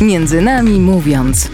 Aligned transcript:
Między 0.00 0.42
nami 0.42 0.80
mówiąc. 0.80 1.50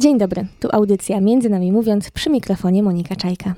Dzień 0.00 0.18
dobry, 0.18 0.46
tu 0.60 0.68
audycja 0.72 1.20
Między 1.20 1.50
nami 1.50 1.72
mówiąc 1.72 2.10
przy 2.10 2.30
mikrofonie 2.30 2.82
Monika 2.82 3.16
Czajka. 3.16 3.54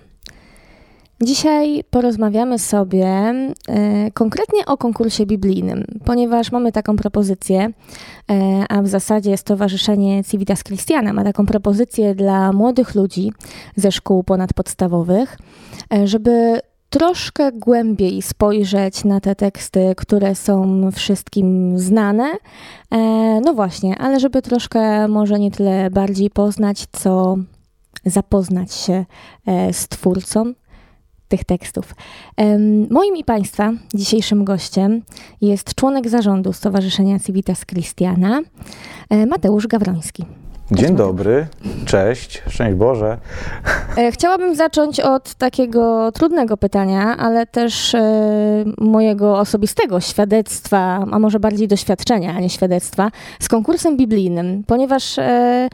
Dzisiaj 1.22 1.84
porozmawiamy 1.90 2.58
sobie 2.58 3.06
e, 3.06 4.10
konkretnie 4.14 4.66
o 4.66 4.76
konkursie 4.76 5.26
biblijnym, 5.26 5.84
ponieważ 6.04 6.52
mamy 6.52 6.72
taką 6.72 6.96
propozycję, 6.96 7.70
e, 8.30 8.64
a 8.68 8.82
w 8.82 8.88
zasadzie 8.88 9.36
Stowarzyszenie 9.36 10.24
Civitas 10.24 10.64
Christiana 10.64 11.12
ma 11.12 11.24
taką 11.24 11.46
propozycję 11.46 12.14
dla 12.14 12.52
młodych 12.52 12.94
ludzi 12.94 13.32
ze 13.76 13.92
szkół 13.92 14.24
ponadpodstawowych, 14.24 15.38
e, 15.94 16.06
żeby 16.06 16.60
troszkę 16.90 17.52
głębiej 17.52 18.22
spojrzeć 18.22 19.04
na 19.04 19.20
te 19.20 19.34
teksty, 19.34 19.94
które 19.96 20.34
są 20.34 20.90
wszystkim 20.92 21.78
znane. 21.78 22.32
No 23.44 23.54
właśnie, 23.54 23.98
ale 23.98 24.20
żeby 24.20 24.42
troszkę 24.42 25.08
może 25.08 25.38
nie 25.38 25.50
tyle 25.50 25.90
bardziej 25.90 26.30
poznać, 26.30 26.86
co 26.92 27.36
zapoznać 28.04 28.74
się 28.74 29.04
z 29.72 29.88
twórcą 29.88 30.52
tych 31.28 31.44
tekstów. 31.44 31.94
Moim 32.90 33.16
i 33.16 33.24
Państwa 33.24 33.72
dzisiejszym 33.94 34.44
gościem 34.44 35.02
jest 35.40 35.74
członek 35.74 36.08
zarządu 36.08 36.52
Stowarzyszenia 36.52 37.18
Civitas 37.18 37.66
Christiana, 37.66 38.40
e, 39.10 39.26
Mateusz 39.26 39.66
Gawroński. 39.66 40.24
Dzień 40.70 40.96
dobry, 40.96 41.46
cześć, 41.84 42.42
szczęść 42.48 42.76
Boże. 42.76 43.18
E, 43.96 44.12
chciałabym 44.12 44.54
zacząć 44.56 45.00
od 45.00 45.34
takiego 45.34 46.12
trudnego 46.12 46.56
pytania, 46.56 47.16
ale 47.16 47.46
też 47.46 47.94
e, 47.94 48.64
mojego 48.78 49.38
osobistego 49.38 50.00
świadectwa, 50.00 51.06
a 51.10 51.18
może 51.18 51.40
bardziej 51.40 51.68
doświadczenia, 51.68 52.34
a 52.36 52.40
nie 52.40 52.50
świadectwa, 52.50 53.10
z 53.40 53.48
konkursem 53.48 53.96
biblijnym, 53.96 54.64
ponieważ 54.66 55.18
e, 55.18 55.68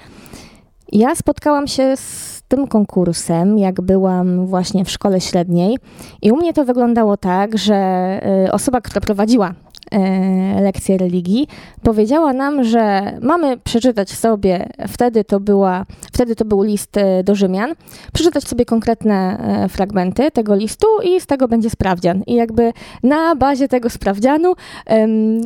ja 0.93 1.15
spotkałam 1.15 1.69
się 1.69 1.97
z 1.97 2.32
tym 2.53 2.67
konkursem, 2.67 3.59
jak 3.59 3.81
byłam 3.81 4.47
właśnie 4.47 4.85
w 4.85 4.91
szkole 4.91 5.21
średniej, 5.21 5.79
i 6.23 6.33
u 6.33 6.37
mnie 6.37 6.53
to 6.53 6.65
wyglądało 6.65 7.17
tak, 7.17 7.59
że 7.59 8.21
osoba, 8.53 8.81
która 8.81 9.01
prowadziła 9.01 9.55
E, 9.93 10.61
lekcję 10.61 10.99
religii, 10.99 11.49
powiedziała 11.83 12.33
nam, 12.33 12.65
że 12.65 13.13
mamy 13.23 13.57
przeczytać 13.59 14.11
sobie, 14.11 14.69
wtedy 14.89 15.25
to, 15.25 15.41
była, 15.41 15.87
wtedy 16.13 16.37
to 16.37 16.45
był 16.45 16.63
list 16.63 16.97
e, 16.97 17.25
do 17.25 17.35
Rzymian, 17.35 17.75
przeczytać 18.13 18.45
sobie 18.45 18.65
konkretne 18.65 19.39
e, 19.39 19.69
fragmenty 19.69 20.31
tego 20.31 20.55
listu 20.55 20.87
i 21.05 21.21
z 21.21 21.27
tego 21.27 21.49
będzie 21.49 21.71
sprawdzian. 21.71 22.23
I 22.27 22.35
jakby 22.35 22.73
na 23.03 23.37
bazie 23.37 23.69
tego 23.69 23.91
sprawdzianu, 23.91 24.55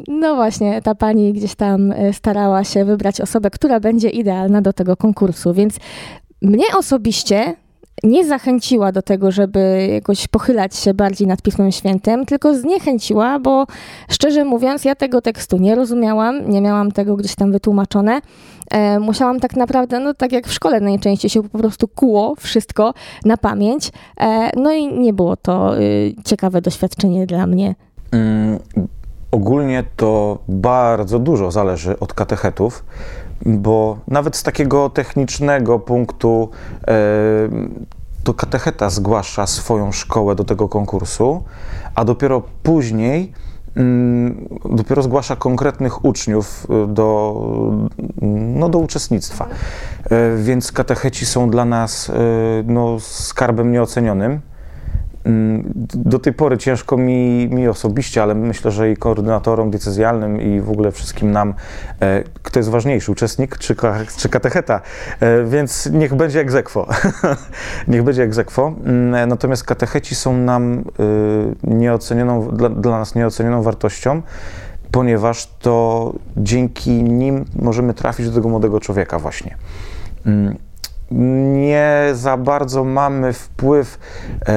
no 0.08 0.34
właśnie, 0.34 0.82
ta 0.82 0.94
pani 0.94 1.32
gdzieś 1.32 1.54
tam 1.54 1.94
starała 2.12 2.64
się 2.64 2.84
wybrać 2.84 3.20
osobę, 3.20 3.50
która 3.50 3.80
będzie 3.80 4.10
idealna 4.10 4.62
do 4.62 4.72
tego 4.72 4.96
konkursu. 4.96 5.54
Więc 5.54 5.78
mnie 6.46 6.64
osobiście 6.78 7.56
nie 8.02 8.26
zachęciła 8.26 8.92
do 8.92 9.02
tego, 9.02 9.30
żeby 9.30 9.88
jakoś 9.92 10.28
pochylać 10.28 10.76
się 10.76 10.94
bardziej 10.94 11.26
nad 11.26 11.42
Pismem 11.42 11.72
Świętym, 11.72 12.26
tylko 12.26 12.54
zniechęciła, 12.54 13.38
bo 13.38 13.66
szczerze 14.10 14.44
mówiąc, 14.44 14.84
ja 14.84 14.94
tego 14.94 15.20
tekstu 15.20 15.58
nie 15.58 15.74
rozumiałam, 15.74 16.50
nie 16.50 16.60
miałam 16.60 16.92
tego 16.92 17.16
gdzieś 17.16 17.34
tam 17.34 17.52
wytłumaczone. 17.52 18.20
E, 18.70 19.00
musiałam 19.00 19.40
tak 19.40 19.56
naprawdę, 19.56 20.00
no 20.00 20.14
tak 20.14 20.32
jak 20.32 20.46
w 20.46 20.52
szkole 20.52 20.80
najczęściej 20.80 21.30
się 21.30 21.42
po 21.42 21.58
prostu 21.58 21.88
kuło 21.88 22.34
wszystko 22.38 22.94
na 23.24 23.36
pamięć. 23.36 23.92
E, 24.20 24.50
no 24.56 24.72
i 24.72 24.98
nie 24.98 25.12
było 25.12 25.36
to 25.36 25.78
y, 25.80 26.14
ciekawe 26.24 26.60
doświadczenie 26.60 27.26
dla 27.26 27.46
mnie. 27.46 27.74
Mm, 28.12 28.58
ogólnie 29.30 29.84
to 29.96 30.38
bardzo 30.48 31.18
dużo 31.18 31.50
zależy 31.50 31.98
od 31.98 32.14
katechetów 32.14 32.84
bo 33.46 33.98
nawet 34.08 34.36
z 34.36 34.42
takiego 34.42 34.90
technicznego 34.90 35.78
punktu 35.78 36.50
e, 36.88 36.94
to 38.24 38.34
katecheta 38.34 38.90
zgłasza 38.90 39.46
swoją 39.46 39.92
szkołę 39.92 40.34
do 40.34 40.44
tego 40.44 40.68
konkursu, 40.68 41.44
a 41.94 42.04
dopiero 42.04 42.42
później 42.62 43.32
mm, 43.76 44.48
dopiero 44.64 45.02
zgłasza 45.02 45.36
konkretnych 45.36 46.04
uczniów 46.04 46.66
e, 46.70 46.86
do, 46.86 47.40
no, 48.54 48.68
do 48.68 48.78
uczestnictwa. 48.78 49.46
E, 50.04 50.36
więc 50.36 50.72
katecheci 50.72 51.26
są 51.26 51.50
dla 51.50 51.64
nas 51.64 52.12
no, 52.64 53.00
skarbem 53.00 53.72
nieocenionym. 53.72 54.40
Mm, 55.26 55.72
do 55.94 56.18
tej 56.18 56.32
pory 56.32 56.58
ciężko 56.58 56.96
mi, 56.96 57.48
mi 57.48 57.68
osobiście, 57.68 58.22
ale 58.22 58.34
myślę, 58.34 58.70
że 58.70 58.90
i 58.90 58.96
koordynatorom 58.96 59.70
decyzjalnym 59.70 60.40
i 60.40 60.60
w 60.60 60.70
ogóle 60.70 60.92
wszystkim 60.92 61.30
nam, 61.30 61.54
e, 62.00 62.22
kto 62.42 62.58
jest 62.58 62.68
ważniejszy, 62.68 63.12
uczestnik 63.12 63.58
czy, 63.58 63.76
czy 64.16 64.28
katecheta, 64.28 64.80
e, 65.20 65.44
więc 65.44 65.90
niech 65.92 66.14
będzie 66.14 66.40
egzekwo. 66.40 66.86
niech 67.88 68.02
będzie 68.02 68.22
egzekwo. 68.22 68.72
Mm, 68.84 69.28
natomiast 69.28 69.64
katecheci 69.64 70.14
są 70.14 70.36
nam 70.36 70.78
e, 70.78 70.82
nieocenioną, 71.74 72.48
dla, 72.48 72.68
dla 72.68 72.98
nas 72.98 73.14
nieocenioną 73.14 73.62
wartością, 73.62 74.22
ponieważ 74.90 75.46
to 75.46 76.12
dzięki 76.36 76.90
nim 77.02 77.44
możemy 77.56 77.94
trafić 77.94 78.28
do 78.28 78.34
tego 78.34 78.48
młodego 78.48 78.80
człowieka 78.80 79.18
właśnie. 79.18 79.56
Nie 81.10 82.10
za 82.12 82.36
bardzo 82.36 82.84
mamy 82.84 83.32
wpływ 83.32 83.98
e, 84.48 84.52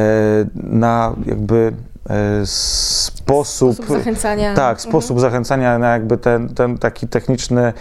na 0.55 1.15
jakby 1.25 1.73
e, 2.09 2.45
sposób, 2.45 3.75
sposób 3.75 3.97
zachęcania. 3.97 4.53
Tak, 4.53 4.77
mhm. 4.77 4.89
sposób 4.89 5.19
zachęcania 5.19 5.79
na 5.79 5.93
jakby 5.93 6.17
ten, 6.17 6.49
ten 6.49 6.77
taki 6.77 7.07
techniczny 7.07 7.61
e, 7.61 7.73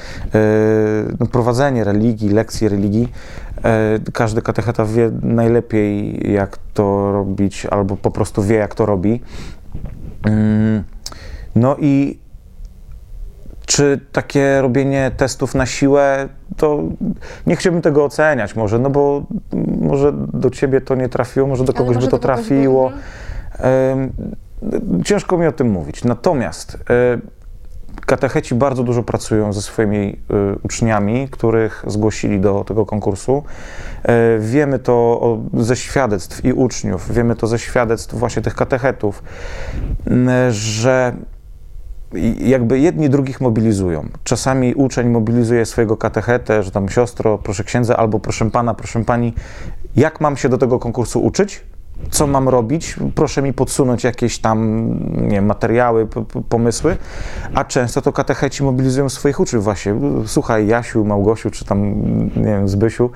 no, 1.20 1.26
prowadzenie 1.26 1.84
religii, 1.84 2.28
lekcji 2.28 2.68
religii. 2.68 3.08
Każdy 4.12 4.42
katecheta 4.42 4.84
wie 4.84 5.10
najlepiej, 5.22 6.20
jak 6.32 6.58
to 6.74 7.12
robić, 7.12 7.66
albo 7.66 7.96
po 7.96 8.10
prostu 8.10 8.42
wie, 8.42 8.56
jak 8.56 8.74
to 8.74 8.86
robi. 8.86 9.20
Mm, 10.26 10.84
no 11.54 11.76
i 11.78 12.18
czy 13.68 14.00
takie 14.12 14.60
robienie 14.60 15.10
testów 15.16 15.54
na 15.54 15.66
siłę, 15.66 16.28
to 16.56 16.82
nie 17.46 17.56
chciałbym 17.56 17.82
tego 17.82 18.04
oceniać 18.04 18.56
może, 18.56 18.78
no 18.78 18.90
bo 18.90 19.22
może 19.80 20.12
do 20.12 20.50
ciebie 20.50 20.80
to 20.80 20.94
nie 20.94 21.08
trafiło, 21.08 21.46
może 21.46 21.64
do 21.64 21.72
kogoś 21.72 21.96
by 21.96 22.08
to 22.08 22.18
trafiło. 22.18 22.92
Ciężko 25.04 25.38
mi 25.38 25.46
o 25.46 25.52
tym 25.52 25.70
mówić. 25.70 26.04
Natomiast 26.04 26.78
e, 26.90 27.18
katecheci 28.06 28.54
bardzo 28.54 28.82
dużo 28.82 29.02
pracują 29.02 29.52
ze 29.52 29.62
swoimi 29.62 30.20
e, 30.30 30.56
uczniami, 30.62 31.28
których 31.30 31.84
zgłosili 31.86 32.40
do 32.40 32.64
tego 32.64 32.86
konkursu. 32.86 33.42
E, 34.02 34.38
wiemy 34.38 34.78
to 34.78 35.38
ze 35.54 35.76
świadectw 35.76 36.44
i 36.44 36.52
uczniów, 36.52 37.14
wiemy 37.14 37.36
to 37.36 37.46
ze 37.46 37.58
świadectw 37.58 38.14
właśnie 38.14 38.42
tych 38.42 38.54
katechetów, 38.54 39.22
że 40.50 41.12
jakby 42.40 42.78
jedni 42.78 43.10
drugich 43.10 43.40
mobilizują. 43.40 44.08
Czasami 44.24 44.74
uczeń 44.74 45.08
mobilizuje 45.08 45.66
swojego 45.66 45.96
katechetę, 45.96 46.62
że 46.62 46.70
tam 46.70 46.88
siostro, 46.88 47.38
proszę 47.38 47.64
księdza, 47.64 47.96
albo 47.96 48.20
proszę 48.20 48.50
pana, 48.50 48.74
proszę 48.74 49.04
pani, 49.04 49.34
jak 49.96 50.20
mam 50.20 50.36
się 50.36 50.48
do 50.48 50.58
tego 50.58 50.78
konkursu 50.78 51.24
uczyć? 51.24 51.64
Co 52.10 52.26
mam 52.26 52.48
robić? 52.48 52.96
Proszę 53.14 53.42
mi 53.42 53.52
podsunąć 53.52 54.04
jakieś 54.04 54.38
tam 54.38 54.88
nie 55.22 55.30
wiem, 55.30 55.46
materiały, 55.46 56.06
pomysły. 56.48 56.96
A 57.54 57.64
często 57.64 58.02
to 58.02 58.12
katecheci 58.12 58.62
mobilizują 58.62 59.08
swoich 59.08 59.40
uczniów 59.40 59.64
właśnie. 59.64 59.94
Słuchaj, 60.26 60.66
Jasiu, 60.66 61.04
Małgosiu, 61.04 61.50
czy 61.50 61.64
tam, 61.64 62.02
nie 62.36 62.44
wiem, 62.44 62.68
Zbysiu, 62.68 63.10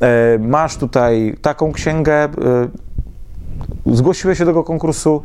e, 0.00 0.38
masz 0.38 0.76
tutaj 0.76 1.36
taką 1.42 1.72
księgę, 1.72 2.24
e, 2.24 2.28
zgłosiłeś 3.86 4.38
się 4.38 4.44
do 4.44 4.50
tego 4.50 4.64
konkursu, 4.64 5.22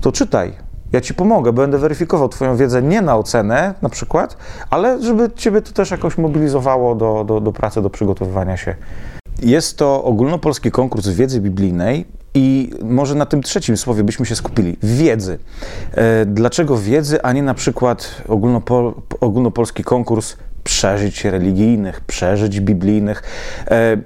to 0.00 0.12
czytaj 0.12 0.63
ja 0.94 1.00
ci 1.00 1.14
pomogę, 1.14 1.52
będę 1.52 1.78
weryfikował 1.78 2.28
Twoją 2.28 2.56
wiedzę 2.56 2.82
nie 2.82 3.02
na 3.02 3.16
ocenę 3.16 3.74
na 3.82 3.88
przykład, 3.88 4.36
ale 4.70 5.02
żeby 5.02 5.30
Ciebie 5.36 5.62
to 5.62 5.72
też 5.72 5.90
jakoś 5.90 6.18
mobilizowało 6.18 6.94
do, 6.94 7.24
do, 7.24 7.40
do 7.40 7.52
pracy, 7.52 7.82
do 7.82 7.90
przygotowywania 7.90 8.56
się. 8.56 8.74
Jest 9.42 9.78
to 9.78 10.04
ogólnopolski 10.04 10.70
konkurs 10.70 11.08
wiedzy 11.08 11.40
biblijnej 11.40 12.04
i 12.34 12.70
może 12.82 13.14
na 13.14 13.26
tym 13.26 13.42
trzecim 13.42 13.76
słowie 13.76 14.04
byśmy 14.04 14.26
się 14.26 14.36
skupili. 14.36 14.76
Wiedzy. 14.82 15.38
E, 15.92 16.26
dlaczego 16.26 16.78
wiedzy, 16.78 17.22
a 17.22 17.32
nie 17.32 17.42
na 17.42 17.54
przykład 17.54 18.22
ogólnopol, 18.28 18.94
ogólnopolski 19.20 19.84
konkurs 19.84 20.36
przeżyć 20.64 21.24
religijnych, 21.24 22.00
przeżyć 22.00 22.60
biblijnych? 22.60 23.22
E, 23.70 23.96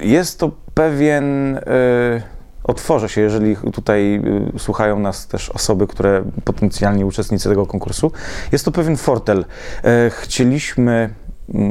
jest 0.00 0.38
to 0.38 0.50
pewien 0.74 1.56
e, 1.56 1.62
otworzę 2.64 3.08
się, 3.08 3.20
jeżeli 3.20 3.56
tutaj 3.72 4.22
y, 4.56 4.58
słuchają 4.58 4.98
nas 4.98 5.26
też 5.26 5.50
osoby, 5.50 5.86
które 5.86 6.24
potencjalnie 6.44 7.06
uczestnicy 7.06 7.48
tego 7.48 7.66
konkursu. 7.66 8.12
Jest 8.52 8.64
to 8.64 8.72
pewien 8.72 8.96
fortel. 8.96 9.44
E, 9.84 10.10
chcieliśmy 10.10 11.14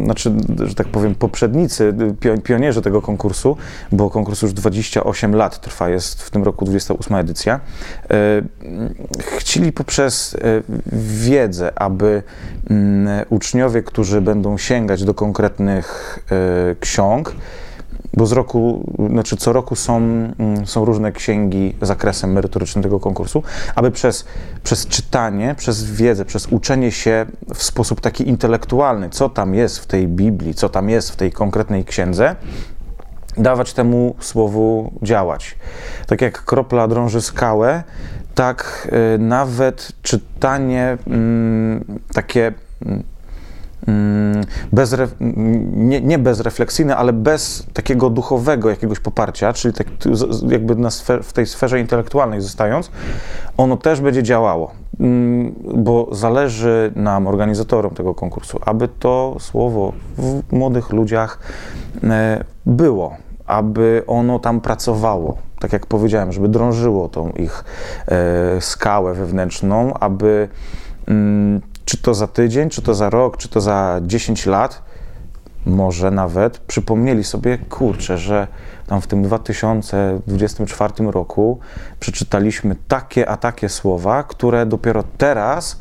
znaczy, 0.03 0.31
że 0.63 0.75
tak 0.75 0.88
powiem, 0.88 1.15
poprzednicy, 1.15 1.93
pionierzy 2.43 2.81
tego 2.81 3.01
konkursu, 3.01 3.57
bo 3.91 4.09
konkurs 4.09 4.41
już 4.41 4.53
28 4.53 5.35
lat 5.35 5.61
trwa, 5.61 5.89
jest 5.89 6.23
w 6.23 6.29
tym 6.29 6.43
roku 6.43 6.65
28 6.65 7.15
edycja, 7.15 7.59
chcieli 9.19 9.71
poprzez 9.71 10.38
wiedzę, 10.93 11.79
aby 11.79 12.23
mm, 12.69 13.25
uczniowie, 13.29 13.83
którzy 13.83 14.21
będą 14.21 14.57
sięgać 14.57 15.03
do 15.03 15.13
konkretnych 15.13 16.19
ksiąg, 16.79 17.35
bo 18.13 18.25
z 18.25 18.31
roku, 18.31 18.94
znaczy 19.10 19.38
co 19.38 19.54
roku 19.54 19.75
są, 19.75 19.98
mm, 19.98 20.66
są 20.66 20.86
różne 20.86 21.12
księgi 21.12 21.75
zakresem 21.81 22.31
merytorycznym 22.31 22.84
tego 22.84 23.00
konkursu, 23.00 23.44
aby 23.75 23.92
przez, 23.92 24.25
przez 24.63 24.88
czytanie, 24.88 25.56
przez 25.58 25.92
wiedzę, 25.92 26.25
przez 26.25 26.48
uczenie 26.48 26.92
się 26.92 27.25
w 27.54 27.63
sposób 27.63 28.02
taki 28.02 28.30
intelektualny, 28.30 29.10
co 29.10 29.30
tam 29.30 29.56
jest 29.56 29.80
w 29.80 29.86
tej 29.86 30.08
Biblii, 30.08 30.54
co 30.54 30.69
tam 30.69 30.90
jest 30.90 31.12
w 31.12 31.16
tej 31.16 31.31
konkretnej 31.31 31.86
księdze, 31.86 32.36
dawać 33.38 33.74
temu 33.74 34.16
słowu 34.19 34.92
działać. 35.02 35.56
Tak 36.08 36.22
jak 36.22 36.46
kropla 36.46 36.88
drąży 36.88 37.22
skałę, 37.22 37.84
tak 38.36 38.88
y, 39.16 39.19
nawet 39.19 39.92
czytanie 40.02 40.98
mm, 41.08 42.00
takie 42.13 42.54
mm, 42.86 43.04
bez, 44.72 44.95
nie, 45.72 46.01
nie 46.01 46.19
bezrefleksyjne, 46.19 46.98
ale 46.98 47.13
bez 47.13 47.66
takiego 47.74 48.10
duchowego 48.10 48.69
jakiegoś 48.69 49.00
poparcia, 49.00 49.54
czyli 49.54 49.74
tak, 49.74 49.88
jakby 50.50 50.75
na 50.75 50.92
sfer, 50.92 51.24
w 51.24 51.33
tej 51.33 51.45
sferze 51.45 51.80
intelektualnej 51.80 52.42
zostając, 52.42 52.92
ono 53.57 53.78
też 53.78 54.01
będzie 54.01 54.24
działało, 54.24 54.72
mm, 55.00 55.54
bo 55.75 56.07
zależy 56.12 56.92
nam, 56.95 57.28
organizatorom 57.28 57.94
tego 57.94 58.13
konkursu, 58.13 58.60
aby 58.66 58.88
to 58.88 59.36
słowo 59.39 59.94
w 60.18 60.54
młodych 60.54 60.89
ludziach 60.89 61.39
e, 62.04 62.44
było, 62.66 63.16
aby 63.45 64.04
ono 64.07 64.39
tam 64.39 64.62
pracowało, 64.62 65.38
tak 65.60 65.74
jak 65.74 65.86
powiedziałem, 65.86 66.31
żeby 66.31 66.50
drążyło 66.50 67.10
tą 67.10 67.30
ich 67.30 67.63
e, 68.07 68.62
skałę 68.62 69.13
wewnętrzną, 69.13 69.94
aby 69.94 70.48
mm, 71.07 71.62
czy 71.91 71.97
to 71.97 72.13
za 72.13 72.27
tydzień, 72.27 72.69
czy 72.69 72.81
to 72.81 72.93
za 72.93 73.09
rok, 73.09 73.38
czy 73.38 73.49
to 73.49 73.61
za 73.61 74.01
10 74.03 74.45
lat, 74.45 74.81
może 75.65 76.11
nawet 76.11 76.57
przypomnieli 76.57 77.23
sobie, 77.23 77.57
kurczę, 77.57 78.17
że 78.17 78.47
tam 78.88 79.01
w 79.01 79.07
tym 79.07 79.23
2024 79.23 80.93
roku 81.11 81.59
przeczytaliśmy 81.99 82.75
takie 82.88 83.29
a 83.29 83.38
takie 83.38 83.69
słowa, 83.69 84.23
które 84.23 84.65
dopiero 84.65 85.03
teraz 85.17 85.79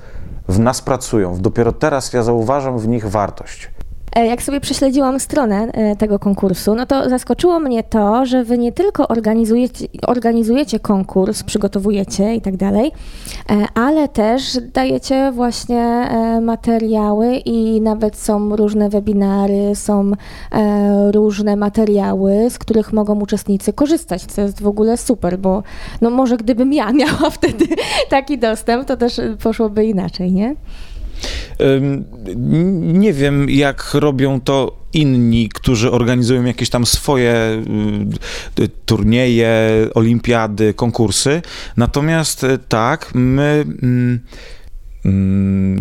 w 0.48 0.58
nas 0.58 0.82
pracują. 0.82 1.38
Dopiero 1.40 1.72
teraz 1.72 2.12
ja 2.12 2.22
zauważam 2.22 2.78
w 2.78 2.88
nich 2.88 3.10
wartość. 3.10 3.70
E, 4.16 4.26
jak 4.26 4.42
sobie 4.42 4.60
prześledziłam 4.60 5.20
stronę 5.20 5.68
e, 5.72 5.96
tego 5.96 6.18
konkursu, 6.18 6.74
no 6.74 6.86
to 6.86 7.08
zaskoczyło 7.08 7.60
mnie 7.60 7.82
to, 7.82 8.26
że 8.26 8.44
wy 8.44 8.58
nie 8.58 8.72
tylko 8.72 9.08
organizujecie, 9.08 9.86
organizujecie 10.06 10.80
konkurs, 10.80 11.42
przygotowujecie 11.42 12.34
i 12.34 12.40
tak 12.40 12.56
dalej, 12.56 12.92
e, 13.50 13.66
ale 13.74 14.08
też 14.08 14.58
dajecie 14.74 15.32
właśnie 15.32 16.08
materiały 16.42 17.36
i 17.36 17.80
nawet 17.80 18.16
są 18.16 18.56
różne 18.56 18.88
webinary, 18.88 19.74
są 19.74 20.12
różne 21.12 21.56
materiały, 21.56 22.50
z 22.50 22.58
których 22.58 22.92
mogą 22.92 23.20
uczestnicy 23.20 23.72
korzystać, 23.72 24.22
co 24.22 24.42
jest 24.42 24.62
w 24.62 24.66
ogóle 24.66 24.96
super, 24.96 25.38
bo 25.38 25.62
no 26.00 26.10
może 26.10 26.36
gdybym 26.36 26.72
ja 26.72 26.92
miała 27.00 27.30
wtedy 27.30 27.64
taki 28.08 28.38
dostęp, 28.38 28.88
to 28.88 28.96
też 28.96 29.20
poszłoby 29.42 29.84
inaczej, 29.84 30.32
nie? 30.32 30.54
Nie 32.81 33.12
wiem, 33.12 33.50
jak 33.50 33.94
robią 33.94 34.40
to 34.40 34.81
inni, 34.93 35.49
którzy 35.49 35.90
organizują 35.90 36.44
jakieś 36.44 36.70
tam 36.70 36.87
swoje 36.87 37.62
y, 38.61 38.69
turnieje, 38.87 39.50
olimpiady, 39.94 40.75
konkursy. 40.75 41.43
Natomiast 41.76 42.44
e, 42.44 42.58
tak, 42.58 43.11
my 43.14 43.64
Mm, 43.82 44.20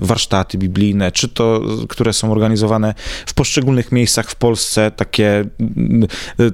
warsztaty 0.02 0.58
biblijne, 0.58 1.12
czy 1.12 1.30
to, 1.30 1.62
które 1.90 2.14
są 2.14 2.32
organizowane 2.32 2.94
w 3.26 3.34
poszczególnych 3.34 3.92
miejscach 3.92 4.30
w 4.30 4.36
Polsce, 4.36 4.92
takie 4.92 5.46
mm, 5.60 6.08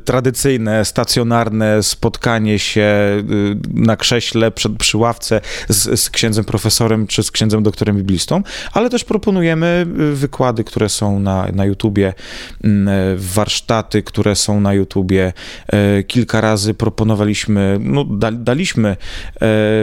tradycyjne, 0.06 0.86
stacjonarne 0.86 1.84
spotkanie 1.84 2.60
się 2.60 2.82
y, 2.82 3.24
na 3.74 3.98
krześle 3.98 4.52
przed, 4.52 4.78
przy 4.78 4.98
ławce 4.98 5.42
z, 5.70 6.00
z 6.00 6.10
księdzem 6.10 6.46
profesorem 6.46 7.08
czy 7.08 7.24
z 7.24 7.32
księdzem 7.32 7.64
doktorem 7.64 7.98
biblistą, 7.98 8.44
ale 8.74 8.90
też 8.90 9.04
proponujemy 9.04 9.86
y, 10.00 10.16
wykłady, 10.16 10.64
które 10.64 10.90
są 10.90 11.20
na, 11.20 11.48
na 11.54 11.66
YouTubie, 11.66 12.14
mm, 12.64 13.18
warsztaty, 13.18 14.04
które 14.04 14.36
są 14.36 14.62
na 14.62 14.74
YouTubie. 14.74 15.34
Kilka 16.08 16.42
razy 16.42 16.74
proponowaliśmy, 16.74 17.78
no, 17.82 18.06
daliśmy 18.32 18.98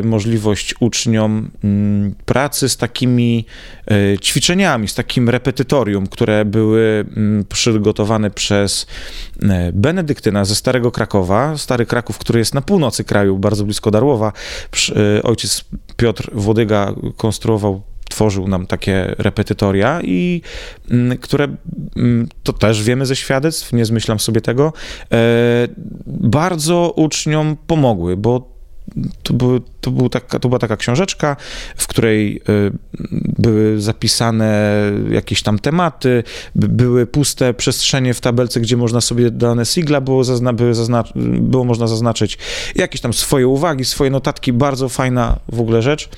możliwość 0.05 0.75
uczniom 0.81 1.51
pracy 2.27 2.69
z 2.73 2.77
takimi 2.77 3.47
e, 3.91 4.19
ćwiczeniami, 4.19 4.89
z 4.89 4.95
takim 4.95 5.29
repetytorium, 5.29 6.07
które 6.07 6.45
były 6.45 7.05
mm, 7.17 7.45
przygotowane 7.45 8.31
przez 8.31 8.87
e, 9.43 9.73
Benedyktyna 9.73 10.45
ze 10.45 10.55
Starego 10.55 10.91
Krakowa. 10.91 11.59
Stary 11.59 11.87
Kraków, 11.87 12.19
który 12.19 12.39
jest 12.39 12.55
na 12.55 12.63
północy 12.63 13.05
kraju, 13.05 13.39
bardzo 13.39 13.65
blisko 13.65 13.91
Darłowa. 13.91 14.33
E, 15.19 15.23
ojciec 15.23 15.65
Piotr 15.97 16.31
Włodyga 16.33 16.95
konstruował 17.17 17.83
tworzył 18.09 18.49
nam 18.49 18.67
takie 18.67 19.15
repetytoria 19.19 20.01
i 20.03 20.43
mm, 20.91 21.19
które, 21.19 21.49
mm, 21.97 22.29
to 22.43 22.53
też 22.53 22.83
wiemy 22.83 23.07
ze 23.07 23.17
świadectw, 23.17 23.73
nie 23.73 23.85
zmyślam 23.85 24.21
sobie 24.21 24.41
tego, 24.41 24.73
bardzo 26.07 26.93
uczniom 26.97 27.57
pomogły, 27.67 28.17
bo 28.17 28.52
to, 29.23 29.35
były, 29.35 29.61
to, 29.81 29.91
był 29.91 30.09
taka, 30.09 30.39
to 30.39 30.49
była 30.49 30.59
taka 30.59 30.77
książeczka, 30.77 31.37
w 31.77 31.87
której 31.87 32.37
y, 32.49 32.73
były 33.39 33.81
zapisane 33.81 34.73
jakieś 35.11 35.43
tam 35.43 35.59
tematy, 35.59 36.25
były 36.55 37.07
puste 37.07 37.55
przestrzenie 37.55 38.15
w 38.15 38.21
tabelce, 38.21 38.61
gdzie 38.61 38.77
można 38.77 39.01
sobie 39.01 39.31
dane 39.31 39.67
sigla 39.67 40.01
było, 40.01 40.25
zazna, 40.25 40.53
były 40.53 40.75
zazna, 40.75 41.05
było 41.41 41.65
można 41.65 41.87
zaznaczyć 41.87 42.39
jakieś 42.75 43.01
tam 43.01 43.13
swoje 43.13 43.49
uwagi, 43.49 43.85
swoje 43.85 44.11
notatki, 44.11 44.53
bardzo 44.53 44.89
fajna 44.89 45.39
w 45.49 45.61
ogóle 45.61 45.83
rzecz, 45.83 46.09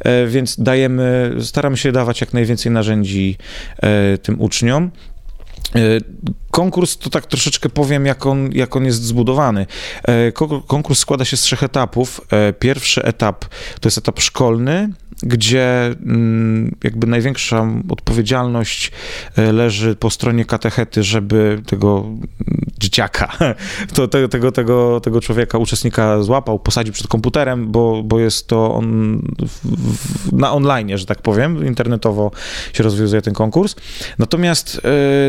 e, 0.00 0.26
więc 0.26 0.60
dajemy, 0.60 1.36
staramy 1.40 1.76
się 1.76 1.92
dawać 1.92 2.20
jak 2.20 2.32
najwięcej 2.32 2.72
narzędzi 2.72 3.36
e, 3.82 4.18
tym 4.18 4.40
uczniom. 4.40 4.90
E, 5.74 5.80
konkurs 6.50 6.96
to 6.98 7.10
tak 7.10 7.26
troszeczkę 7.26 7.68
powiem, 7.68 8.06
jak 8.06 8.26
on, 8.26 8.52
jak 8.52 8.76
on 8.76 8.84
jest 8.84 9.02
zbudowany. 9.02 9.66
E, 10.02 10.32
konkurs 10.66 10.98
składa 10.98 11.24
się 11.24 11.36
z 11.36 11.40
trzech 11.40 11.62
etapów. 11.62 12.20
E, 12.30 12.52
pierwszy 12.52 13.02
etap 13.02 13.44
to 13.80 13.86
jest 13.86 13.98
etap 13.98 14.20
szkolny, 14.20 14.88
gdzie 15.22 15.86
mm, 15.86 16.76
jakby 16.84 17.06
największa 17.06 17.66
odpowiedzialność 17.88 18.92
leży 19.36 19.96
po 19.96 20.10
stronie 20.10 20.44
katechety, 20.44 21.02
żeby 21.02 21.62
tego 21.66 22.04
dzieciaka, 22.78 23.32
to, 23.94 24.08
tego, 24.08 24.28
tego, 24.28 24.52
tego, 24.52 25.00
tego 25.00 25.20
człowieka, 25.20 25.58
uczestnika 25.58 26.22
złapał, 26.22 26.58
posadził 26.58 26.92
przed 26.94 27.08
komputerem, 27.08 27.72
bo, 27.72 28.02
bo 28.02 28.20
jest 28.20 28.46
to 28.46 28.74
on 28.74 29.18
w, 29.48 30.32
na 30.32 30.52
online, 30.52 30.98
że 30.98 31.06
tak 31.06 31.22
powiem, 31.22 31.66
internetowo 31.66 32.30
się 32.72 32.82
rozwiązuje 32.82 33.22
ten 33.22 33.34
konkurs. 33.34 33.76
Natomiast, 34.18 34.74
y, 34.74 34.80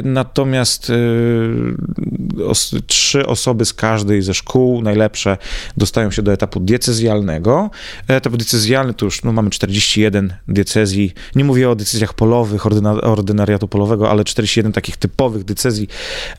natomiast 0.04 0.90
y, 0.90 2.46
os, 2.48 2.76
trzy 2.88 3.28
osoby 3.28 3.66
z 3.66 3.74
każdej 3.74 4.22
ze 4.22 4.34
szkół, 4.34 4.82
najlepsze, 4.82 5.38
dostają 5.78 6.12
się 6.12 6.22
do 6.22 6.34
etapu 6.34 6.60
diecezjalnego. 6.60 7.70
Etap 8.08 8.36
diecezjalny 8.38 8.94
to 8.94 9.06
już 9.06 9.24
no, 9.24 9.34
mamy 9.34 9.50
41 9.84 10.34
diecezji. 10.48 11.14
Nie 11.36 11.44
mówię 11.44 11.70
o 11.70 11.76
decyzjach 11.76 12.14
polowych, 12.14 12.66
ordyna, 12.66 12.92
ordynariatu 12.92 13.68
polowego, 13.68 14.10
ale 14.12 14.24
41 14.24 14.72
takich 14.72 14.98
typowych 14.98 15.44
decyzji. 15.44 15.88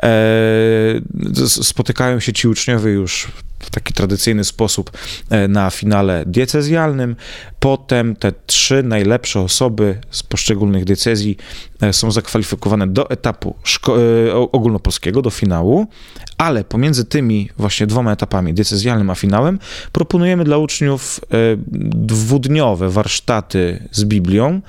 E, 0.02 0.10
spotykają 1.46 2.20
się 2.20 2.32
ci 2.32 2.48
uczniowie 2.48 2.92
już 2.92 3.28
w 3.64 3.70
taki 3.70 3.94
tradycyjny 3.94 4.44
sposób 4.44 4.90
e, 5.30 5.48
na 5.48 5.70
finale 5.70 6.24
diecezjalnym. 6.26 7.16
Potem 7.60 8.16
te 8.16 8.32
trzy 8.46 8.82
najlepsze 8.82 9.40
osoby 9.40 9.98
z 10.10 10.22
poszczególnych 10.22 10.84
diecezji 10.84 11.36
e, 11.80 11.92
są 11.92 12.10
zakwalifikowane 12.10 12.86
do 12.86 13.10
etapu 13.10 13.54
e, 13.88 14.34
ogólnopolskiego, 14.34 15.22
do 15.22 15.30
finału, 15.30 15.86
ale 16.38 16.64
pomiędzy 16.64 17.04
tymi 17.04 17.50
właśnie 17.58 17.86
dwoma 17.86 18.12
etapami, 18.12 18.54
diecezjalnym 18.54 19.10
a 19.10 19.14
finałem, 19.14 19.58
proponujemy 19.92 20.44
dla 20.44 20.58
uczniów 20.58 21.20
dwudniowe 21.94 22.90
warsztaty 22.90 23.88
z 23.90 24.04
Biblią. 24.04 24.60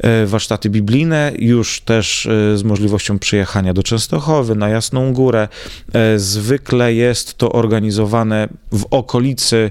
E, 0.00 0.26
warsztaty 0.26 0.70
biblijne, 0.70 1.32
już 1.38 1.80
też 1.80 2.26
e, 2.26 2.58
z 2.58 2.62
możliwością 2.62 3.18
przyjechania 3.18 3.74
do 3.74 3.82
Częstochowy, 3.82 4.54
na 4.54 4.68
Jasną 4.68 5.12
Górę. 5.12 5.48
E, 5.92 6.18
zwykle 6.18 6.94
jest 6.94 7.34
to 7.34 7.52
organizowane 7.52 8.48
w 8.72 8.86
okolicy 8.90 9.70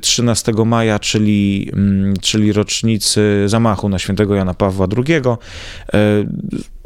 13 0.00 0.52
maja, 0.64 0.98
czyli, 0.98 1.70
mm, 1.72 2.14
czyli 2.20 2.52
rocznicy 2.52 3.44
zamachu 3.46 3.88
na 3.88 3.98
świętego 3.98 4.34
Jana 4.34 4.54
Pawła 4.54 4.86
II. 4.96 5.22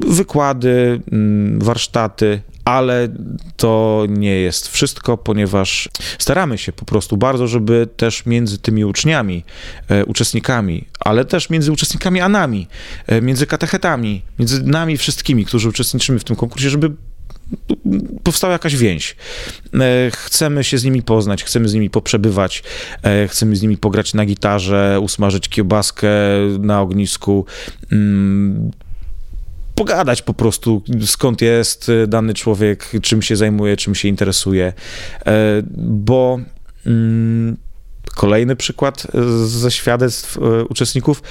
Wykłady, 0.06 1.00
mm, 1.12 1.60
warsztaty, 1.60 2.42
ale 2.64 3.08
to 3.56 4.04
nie 4.08 4.34
jest 4.40 4.68
wszystko, 4.68 5.18
ponieważ 5.18 5.88
staramy 6.18 6.58
się 6.58 6.72
po 6.72 6.84
prostu 6.84 7.16
bardzo, 7.16 7.46
żeby 7.46 7.88
też 7.96 8.26
między 8.26 8.58
tymi 8.58 8.84
uczniami, 8.84 9.44
e, 9.88 10.04
uczestnikami, 10.04 10.84
ale 11.00 11.24
też 11.24 11.50
między 11.50 11.72
uczestnikami 11.72 12.20
a 12.20 12.28
nami, 12.28 12.66
e, 13.06 13.22
między 13.22 13.46
katechetami, 13.46 14.22
między 14.38 14.62
nami 14.62 14.96
wszystkimi, 14.96 15.44
którzy 15.44 15.68
uczestniczymy 15.68 16.18
w 16.18 16.24
tym 16.24 16.36
konkursie, 16.36 16.70
żeby 16.70 16.90
powstała 18.22 18.52
jakaś 18.52 18.76
więź. 18.76 19.16
E, 19.74 20.10
chcemy 20.10 20.64
się 20.64 20.78
z 20.78 20.84
nimi 20.84 21.02
poznać, 21.02 21.44
chcemy 21.44 21.68
z 21.68 21.74
nimi 21.74 21.90
poprzebywać, 21.90 22.62
chcemy 23.28 23.56
z 23.56 23.62
nimi 23.62 23.76
pograć 23.76 24.14
na 24.14 24.26
gitarze, 24.26 24.98
usmażyć 25.00 25.48
kiełbaskę 25.48 26.10
na 26.58 26.80
ognisku, 26.80 27.46
mm, 27.92 28.70
pogadać 29.74 30.22
po 30.22 30.34
prostu, 30.34 30.82
skąd 31.06 31.40
jest 31.40 31.90
dany 32.08 32.34
człowiek, 32.34 32.90
czym 33.02 33.22
się 33.22 33.36
zajmuje, 33.36 33.76
czym 33.76 33.94
się 33.94 34.08
interesuje, 34.08 34.72
e, 35.26 35.62
bo 35.76 36.38
mm, 36.86 37.56
kolejny 38.16 38.56
przykład 38.56 39.06
ze 39.44 39.70
świadectw 39.70 40.38
uczestników. 40.68 41.22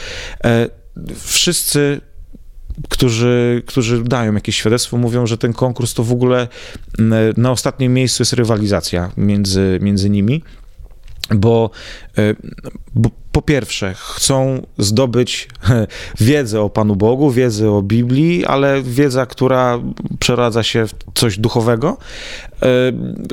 Wszyscy 1.16 2.02
którzy, 2.90 3.64
którzy 3.66 4.04
dają 4.04 4.34
jakieś 4.34 4.56
świadectwo, 4.56 4.98
mówią, 4.98 5.28
że 5.28 5.38
ten 5.38 5.54
konkurs 5.54 5.94
to 5.94 6.04
w 6.04 6.12
ogóle 6.12 6.48
na 7.38 7.52
ostatnim 7.52 7.94
miejscu 7.94 8.22
jest 8.22 8.34
rywalizacja 8.34 9.12
między, 9.18 9.80
między 9.82 10.10
nimi, 10.10 10.44
bo, 11.36 11.70
e, 12.18 12.36
bo 12.96 13.10
po 13.32 13.42
pierwsze, 13.42 13.94
chcą 13.98 14.66
zdobyć 14.78 15.50
wiedzę 16.20 16.62
o 16.62 16.70
Panu 16.70 16.96
Bogu, 16.96 17.32
wiedzę 17.32 17.72
o 17.72 17.82
Biblii, 17.82 18.46
ale 18.46 18.82
wiedza, 18.84 19.26
która 19.26 19.80
przeradza 20.20 20.64
się 20.64 20.88
w 20.88 20.94
coś 21.14 21.40
duchowego. 21.40 21.98
E, 22.62 22.68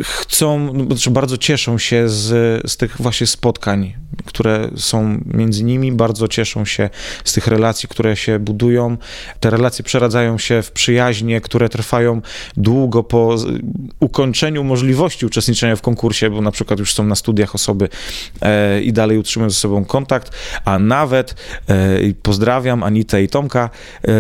chcą, 0.03 0.73
znaczy 0.87 1.11
bardzo 1.11 1.37
cieszą 1.37 1.79
się 1.79 2.09
z, 2.09 2.63
z 2.71 2.77
tych 2.77 2.97
właśnie 3.01 3.27
spotkań, 3.27 3.95
które 4.29 4.71
są 4.77 5.21
między 5.27 5.65
nimi, 5.65 5.93
bardzo 5.93 6.29
cieszą 6.29 6.65
się 6.65 6.91
z 7.25 7.33
tych 7.33 7.47
relacji, 7.47 7.89
które 7.89 8.17
się 8.17 8.39
budują. 8.39 8.97
Te 9.41 9.51
relacje 9.51 9.85
przeradzają 9.85 10.39
się 10.39 10.63
w 10.63 10.71
przyjaźnie, 10.73 11.41
które 11.41 11.69
trwają 11.69 12.21
długo 12.57 13.03
po 13.03 13.37
ukończeniu 14.01 14.65
możliwości 14.65 15.27
uczestniczenia 15.27 15.77
w 15.77 15.81
konkursie, 15.83 16.31
bo 16.31 16.41
na 16.41 16.51
przykład 16.51 16.79
już 16.79 16.95
są 16.95 17.05
na 17.05 17.15
studiach 17.15 17.55
osoby 17.55 17.89
e, 18.41 18.83
i 18.83 18.93
dalej 18.93 19.19
utrzymują 19.19 19.51
ze 19.51 19.57
sobą 19.57 19.85
kontakt, 19.85 20.31
a 20.65 20.79
nawet, 20.79 21.35
e, 21.69 21.99
pozdrawiam 22.23 22.83
Anitę 22.83 23.23
i 23.23 23.29
Tomka, 23.29 23.71
e, 24.05 24.11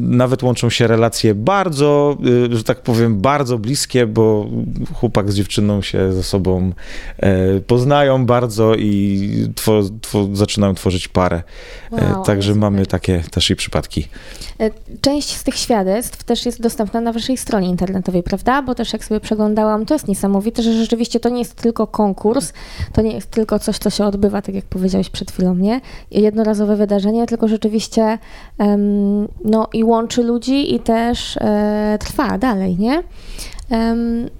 nawet 0.00 0.42
łączą 0.42 0.70
się 0.70 0.86
relacje 0.86 1.34
bardzo, 1.34 2.18
że 2.50 2.64
tak 2.64 2.82
powiem, 2.82 3.20
bardzo 3.20 3.58
bliskie, 3.58 4.06
bo 4.06 4.46
chłopak 4.94 5.32
z 5.32 5.34
dziewczyną 5.34 5.82
się 5.82 6.12
ze 6.12 6.22
sobą 6.22 6.72
poznają 7.66 8.26
bardzo 8.26 8.74
i 8.74 9.33
two, 9.54 9.82
two, 10.00 10.28
zaczynają 10.32 10.74
tworzyć 10.74 11.08
parę. 11.08 11.42
Wow, 11.90 12.24
Także 12.24 12.54
mamy 12.54 12.86
takie 12.86 13.22
też 13.30 13.50
i 13.50 13.56
przypadki. 13.56 14.08
Część 15.00 15.36
z 15.36 15.44
tych 15.44 15.54
świadectw 15.54 16.24
też 16.24 16.46
jest 16.46 16.62
dostępna 16.62 17.00
na 17.00 17.12
waszej 17.12 17.36
stronie 17.36 17.68
internetowej, 17.68 18.22
prawda? 18.22 18.62
Bo 18.62 18.74
też 18.74 18.92
jak 18.92 19.04
sobie 19.04 19.20
przeglądałam, 19.20 19.86
to 19.86 19.94
jest 19.94 20.08
niesamowite, 20.08 20.62
że 20.62 20.72
rzeczywiście 20.72 21.20
to 21.20 21.28
nie 21.28 21.38
jest 21.38 21.54
tylko 21.54 21.86
konkurs, 21.86 22.52
to 22.92 23.02
nie 23.02 23.12
jest 23.12 23.30
tylko 23.30 23.58
coś, 23.58 23.78
co 23.78 23.90
się 23.90 24.04
odbywa, 24.04 24.42
tak 24.42 24.54
jak 24.54 24.64
powiedziałeś 24.64 25.10
przed 25.10 25.30
chwilą, 25.30 25.54
nie? 25.54 25.80
Jednorazowe 26.10 26.76
wydarzenie, 26.76 27.26
tylko 27.26 27.48
rzeczywiście 27.48 28.18
um, 28.58 29.28
no 29.44 29.68
i 29.72 29.84
łączy 29.84 30.22
ludzi 30.22 30.74
i 30.74 30.80
też 30.80 31.36
e, 31.36 31.98
trwa 32.00 32.38
dalej, 32.38 32.76
nie? 32.78 33.02
Um, 33.70 34.30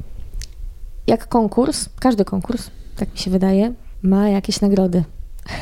jak 1.07 1.29
konkurs, 1.29 1.89
każdy 2.01 2.25
konkurs, 2.25 2.71
tak 2.97 3.13
mi 3.13 3.19
się 3.19 3.31
wydaje, 3.31 3.73
ma 4.05 4.29
jakieś 4.29 4.61
nagrody. 4.61 5.05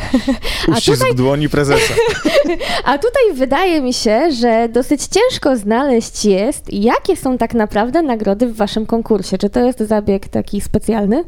Uścisk 0.69 0.99
tutaj... 0.99 1.15
dłoni 1.15 1.49
prezesa. 1.49 1.95
A 2.85 2.99
tutaj 2.99 3.23
wydaje 3.35 3.81
mi 3.81 3.95
się, 3.95 4.33
że 4.33 4.69
dosyć 4.69 5.01
ciężko 5.07 5.57
znaleźć 5.57 6.25
jest, 6.25 6.73
jakie 6.73 7.17
są 7.17 7.39
tak 7.39 7.55
naprawdę 7.55 8.03
nagrody 8.03 8.47
w 8.47 8.57
waszym 8.57 8.87
konkursie. 8.87 9.39
Czy 9.39 9.51
to 9.51 9.61
jest 9.61 9.81
zabieg 9.81 10.29
taki 10.29 10.61
specjalny? 10.61 11.25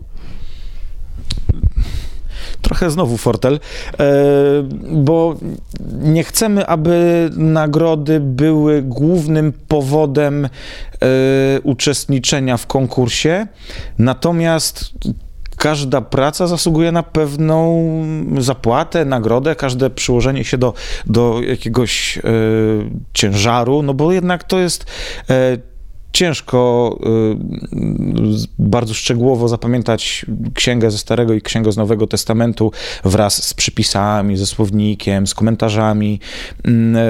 trochę 2.63 2.91
znowu 2.91 3.17
fortel, 3.17 3.55
e, 3.55 3.59
bo 4.91 5.37
nie 6.03 6.25
chcemy, 6.25 6.67
aby 6.67 7.31
nagrody 7.37 8.21
były 8.21 8.83
głównym 8.83 9.53
powodem 9.69 10.45
e, 10.45 10.49
uczestniczenia 11.63 12.57
w 12.57 12.67
konkursie, 12.67 13.47
natomiast 13.99 14.93
każda 15.65 16.01
praca 16.01 16.47
zasługuje 16.47 16.93
na 16.93 17.03
pewną 17.03 17.87
zapłatę, 18.39 19.05
nagrodę, 19.05 19.57
każde 19.57 19.91
przyłożenie 19.91 20.45
się 20.45 20.59
do, 20.59 20.75
do 21.07 21.41
jakiegoś 21.49 22.19
e, 22.19 22.23
ciężaru, 23.13 23.83
no 23.83 23.95
bo 23.95 24.13
jednak 24.13 24.45
to 24.45 24.59
jest 24.59 24.87
e, 25.31 25.59
ciężko 26.13 26.99
y, 27.73 27.77
bardzo 28.59 28.95
szczegółowo 28.95 29.49
zapamiętać 29.49 30.27
księgę 30.55 30.91
ze 30.91 30.99
Starego 30.99 31.35
i 31.35 31.43
księgę 31.43 31.73
z 31.73 31.77
Nowego 31.77 32.07
Testamentu 32.07 32.73
wraz 33.05 33.45
z 33.45 33.55
przypisami, 33.55 34.37
ze 34.37 34.47
słownikiem, 34.47 35.27
z 35.27 35.35
komentarzami, 35.35 36.21
mm, 36.65 36.97
e, 36.97 37.01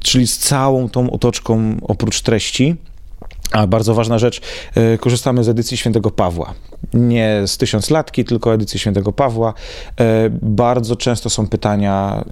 czyli 0.00 0.26
z 0.26 0.38
całą 0.38 0.88
tą 0.88 1.10
otoczką 1.10 1.76
oprócz 1.82 2.20
treści. 2.20 2.76
A 3.52 3.66
bardzo 3.66 3.94
ważna 3.94 4.18
rzecz, 4.18 4.40
e, 4.74 4.98
korzystamy 4.98 5.44
z 5.44 5.48
edycji 5.48 5.76
świętego 5.76 6.10
Pawła. 6.10 6.54
Nie 6.94 7.42
z 7.46 7.56
tysiąc 7.56 7.90
latki, 7.90 8.24
tylko 8.24 8.54
edycji 8.54 8.78
świętego 8.78 9.12
Pawła. 9.12 9.54
E, 10.00 10.30
bardzo 10.30 10.96
często 10.96 11.30
są 11.30 11.48
pytania 11.48 12.24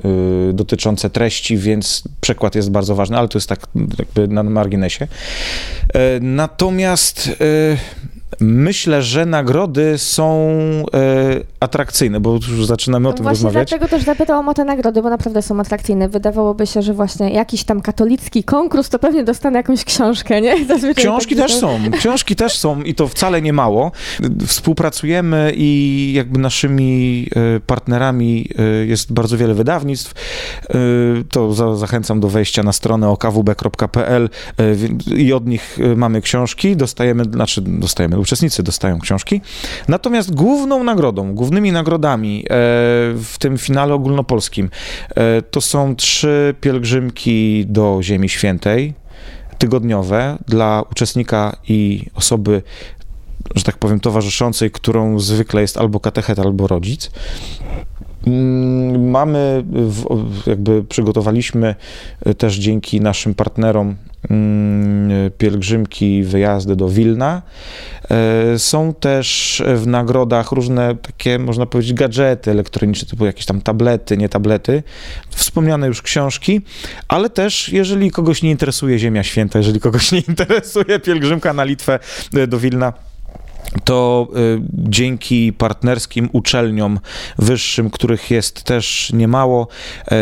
e, 0.51 0.53
dotyczące 0.53 1.11
treści, 1.11 1.57
więc 1.57 2.03
przekład 2.21 2.55
jest 2.55 2.71
bardzo 2.71 2.95
ważny, 2.95 3.19
ale 3.19 3.29
to 3.29 3.39
jest 3.39 3.49
tak 3.49 3.67
jakby 3.99 4.29
na 4.29 4.43
marginesie. 4.43 5.07
Natomiast 6.21 7.31
Myślę, 8.41 9.03
że 9.03 9.27
nagrody 9.27 9.99
są 9.99 10.49
e, 10.95 11.41
atrakcyjne, 11.61 12.21
bo 12.21 12.33
już 12.33 12.67
zaczynamy 12.67 13.09
o 13.09 13.13
tym 13.13 13.23
właśnie 13.23 13.45
rozmawiać. 13.45 13.69
Dlatego 13.69 13.91
też 13.91 14.03
zapytałam 14.05 14.49
o 14.49 14.55
te 14.55 14.65
nagrody, 14.65 15.03
bo 15.03 15.11
naprawdę 15.11 15.43
są 15.43 15.61
atrakcyjne. 15.61 16.09
Wydawałoby 16.09 16.67
się, 16.67 16.83
że 16.83 16.95
właśnie 16.95 17.31
jakiś 17.31 17.65
tam 17.65 17.81
katolicki 17.81 18.45
konkurs, 18.45 18.89
to 18.89 18.99
pewnie 18.99 19.25
dostanę 19.25 19.59
jakąś 19.59 19.85
książkę, 19.85 20.41
nie? 20.41 20.65
Zazwyczaj 20.67 21.05
książki 21.05 21.37
tak 21.37 21.47
też 21.47 21.57
są, 21.57 21.79
książki 21.99 22.37
też 22.37 22.59
są 22.59 22.83
i 22.83 22.95
to 22.95 23.09
wcale 23.09 23.43
nie 23.43 23.53
mało. 23.53 23.93
Współpracujemy 24.47 25.53
i 25.57 26.13
jakby 26.17 26.39
naszymi 26.39 27.27
e, 27.37 27.61
partnerami 27.61 28.49
e, 28.59 28.87
jest 28.87 29.13
bardzo 29.13 29.37
wiele 29.37 29.55
wydawnictw. 29.55 30.15
E, 30.71 30.75
to 31.31 31.53
za, 31.53 31.77
zachęcam 31.77 32.21
do 32.21 32.29
wejścia 32.29 32.63
na 32.63 32.73
stronę 32.73 33.09
okawb.pl 33.09 34.29
i 35.17 35.33
od 35.33 35.47
nich 35.47 35.79
mamy 35.97 36.23
książki, 36.23 36.77
dostajemy, 36.77 37.25
znaczy 37.25 37.61
dostajemy 37.63 38.17
uczestnicy 38.25 38.63
dostają 38.63 38.99
książki. 39.01 39.41
Natomiast 39.89 40.35
główną 40.35 40.85
nagrodą, 40.85 41.35
głównymi 41.35 41.73
nagrodami 41.73 42.39
e, 42.41 42.45
w 43.15 43.35
tym 43.39 43.59
finale 43.59 43.95
ogólnopolskim 43.95 44.71
e, 45.17 45.43
to 45.43 45.61
są 45.61 45.97
trzy 45.97 46.55
pielgrzymki 46.61 47.65
do 47.67 47.99
Ziemi 48.03 48.29
Świętej, 48.29 48.95
tygodniowe 49.59 50.39
dla 50.49 50.83
uczestnika 50.91 51.57
i 51.69 52.07
osoby 52.15 52.63
że 53.55 53.63
tak 53.63 53.79
powiem, 53.79 54.01
towarzyszącej, 54.01 54.71
którą 54.71 55.19
zwykle 55.19 55.61
jest 55.61 55.77
albo 55.79 56.01
katechet, 56.01 56.39
albo 56.39 56.67
rodzic. 56.67 57.11
Mm, 58.27 59.11
mamy, 59.11 59.65
jakby 60.47 60.85
przygotowaliśmy 60.85 61.75
też 62.39 62.57
dzięki 62.57 63.01
naszym 63.01 63.35
partnerom 63.35 63.97
mm, 64.31 64.94
pielgrzymki, 65.31 66.23
wyjazdy 66.23 66.77
do 66.77 66.89
Wilna. 66.89 67.43
E, 68.11 68.59
są 68.59 68.95
też 68.95 69.63
w 69.77 69.87
nagrodach 69.87 70.53
różne 70.53 70.97
takie, 70.97 71.39
można 71.39 71.67
powiedzieć, 71.67 71.95
gadżety 71.95 72.51
elektroniczne, 72.51 73.09
typu 73.09 73.27
jakieś 73.27 73.47
tam 73.47 73.61
tablety, 73.61 74.17
nie 74.17 74.29
tablety, 74.29 74.83
wspomniane 75.31 75.87
już 75.87 76.03
książki, 76.03 76.61
ale 77.09 77.31
też, 77.31 77.69
jeżeli 77.69 78.11
kogoś 78.11 78.43
nie 78.43 78.51
interesuje 78.51 78.99
Ziemia 78.99 79.23
Święta, 79.23 79.59
jeżeli 79.59 79.81
kogoś 79.81 80.13
nie 80.13 80.21
interesuje 80.29 81.01
pielgrzymka 81.01 81.53
na 81.53 81.65
Litwę 81.65 81.99
e, 82.35 82.47
do 82.47 82.59
Wilna, 82.59 82.93
to 83.85 84.29
y, 84.37 84.61
dzięki 84.73 85.53
partnerskim 85.53 86.29
uczelniom 86.33 87.01
wyższym, 87.39 87.91
których 87.91 88.31
jest 88.31 88.63
też 88.63 89.11
niemało, 89.13 89.69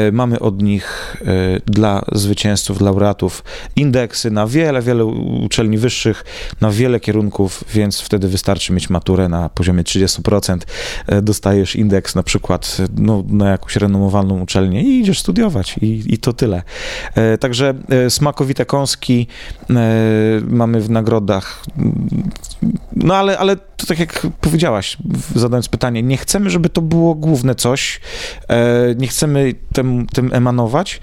y, 0.08 0.12
mamy 0.12 0.40
od 0.40 0.62
nich 0.62 1.16
y, 1.56 1.60
dla 1.66 2.04
zwycięzców, 2.12 2.80
laureatów 2.80 3.44
indeksy 3.76 4.30
na 4.30 4.46
wiele, 4.46 4.82
wiele 4.82 5.04
uczelni 5.44 5.78
wyższych, 5.78 6.24
na 6.60 6.70
wiele 6.70 7.00
kierunków, 7.00 7.64
więc 7.74 8.00
wtedy 8.00 8.28
wystarczy 8.28 8.72
mieć 8.72 8.90
maturę 8.90 9.28
na 9.28 9.48
poziomie 9.48 9.82
30%, 9.82 10.58
y, 11.12 11.22
dostajesz 11.22 11.76
indeks 11.76 12.14
na 12.14 12.22
przykład 12.22 12.76
no, 12.96 13.24
na 13.28 13.50
jakąś 13.50 13.76
renomowaną 13.76 14.40
uczelnię 14.40 14.82
i 14.82 15.00
idziesz 15.00 15.20
studiować 15.20 15.76
i, 15.80 16.02
i 16.06 16.18
to 16.18 16.32
tyle. 16.32 16.62
Także 17.40 17.74
smakowite 18.08 18.66
kąski 18.66 19.26
mamy 20.48 20.80
w 20.80 20.90
nagrodach, 20.90 21.64
no 22.96 23.14
ale 23.14 23.31
ale 23.38 23.56
to 23.56 23.86
tak 23.86 23.98
jak 23.98 24.26
powiedziałaś, 24.40 24.96
zadając 25.34 25.68
pytanie, 25.68 26.02
nie 26.02 26.16
chcemy, 26.16 26.50
żeby 26.50 26.68
to 26.68 26.82
było 26.82 27.14
główne 27.14 27.54
coś, 27.54 28.00
e, 28.48 28.94
nie 28.94 29.08
chcemy 29.08 29.54
tym, 29.72 30.06
tym 30.06 30.34
emanować, 30.34 31.00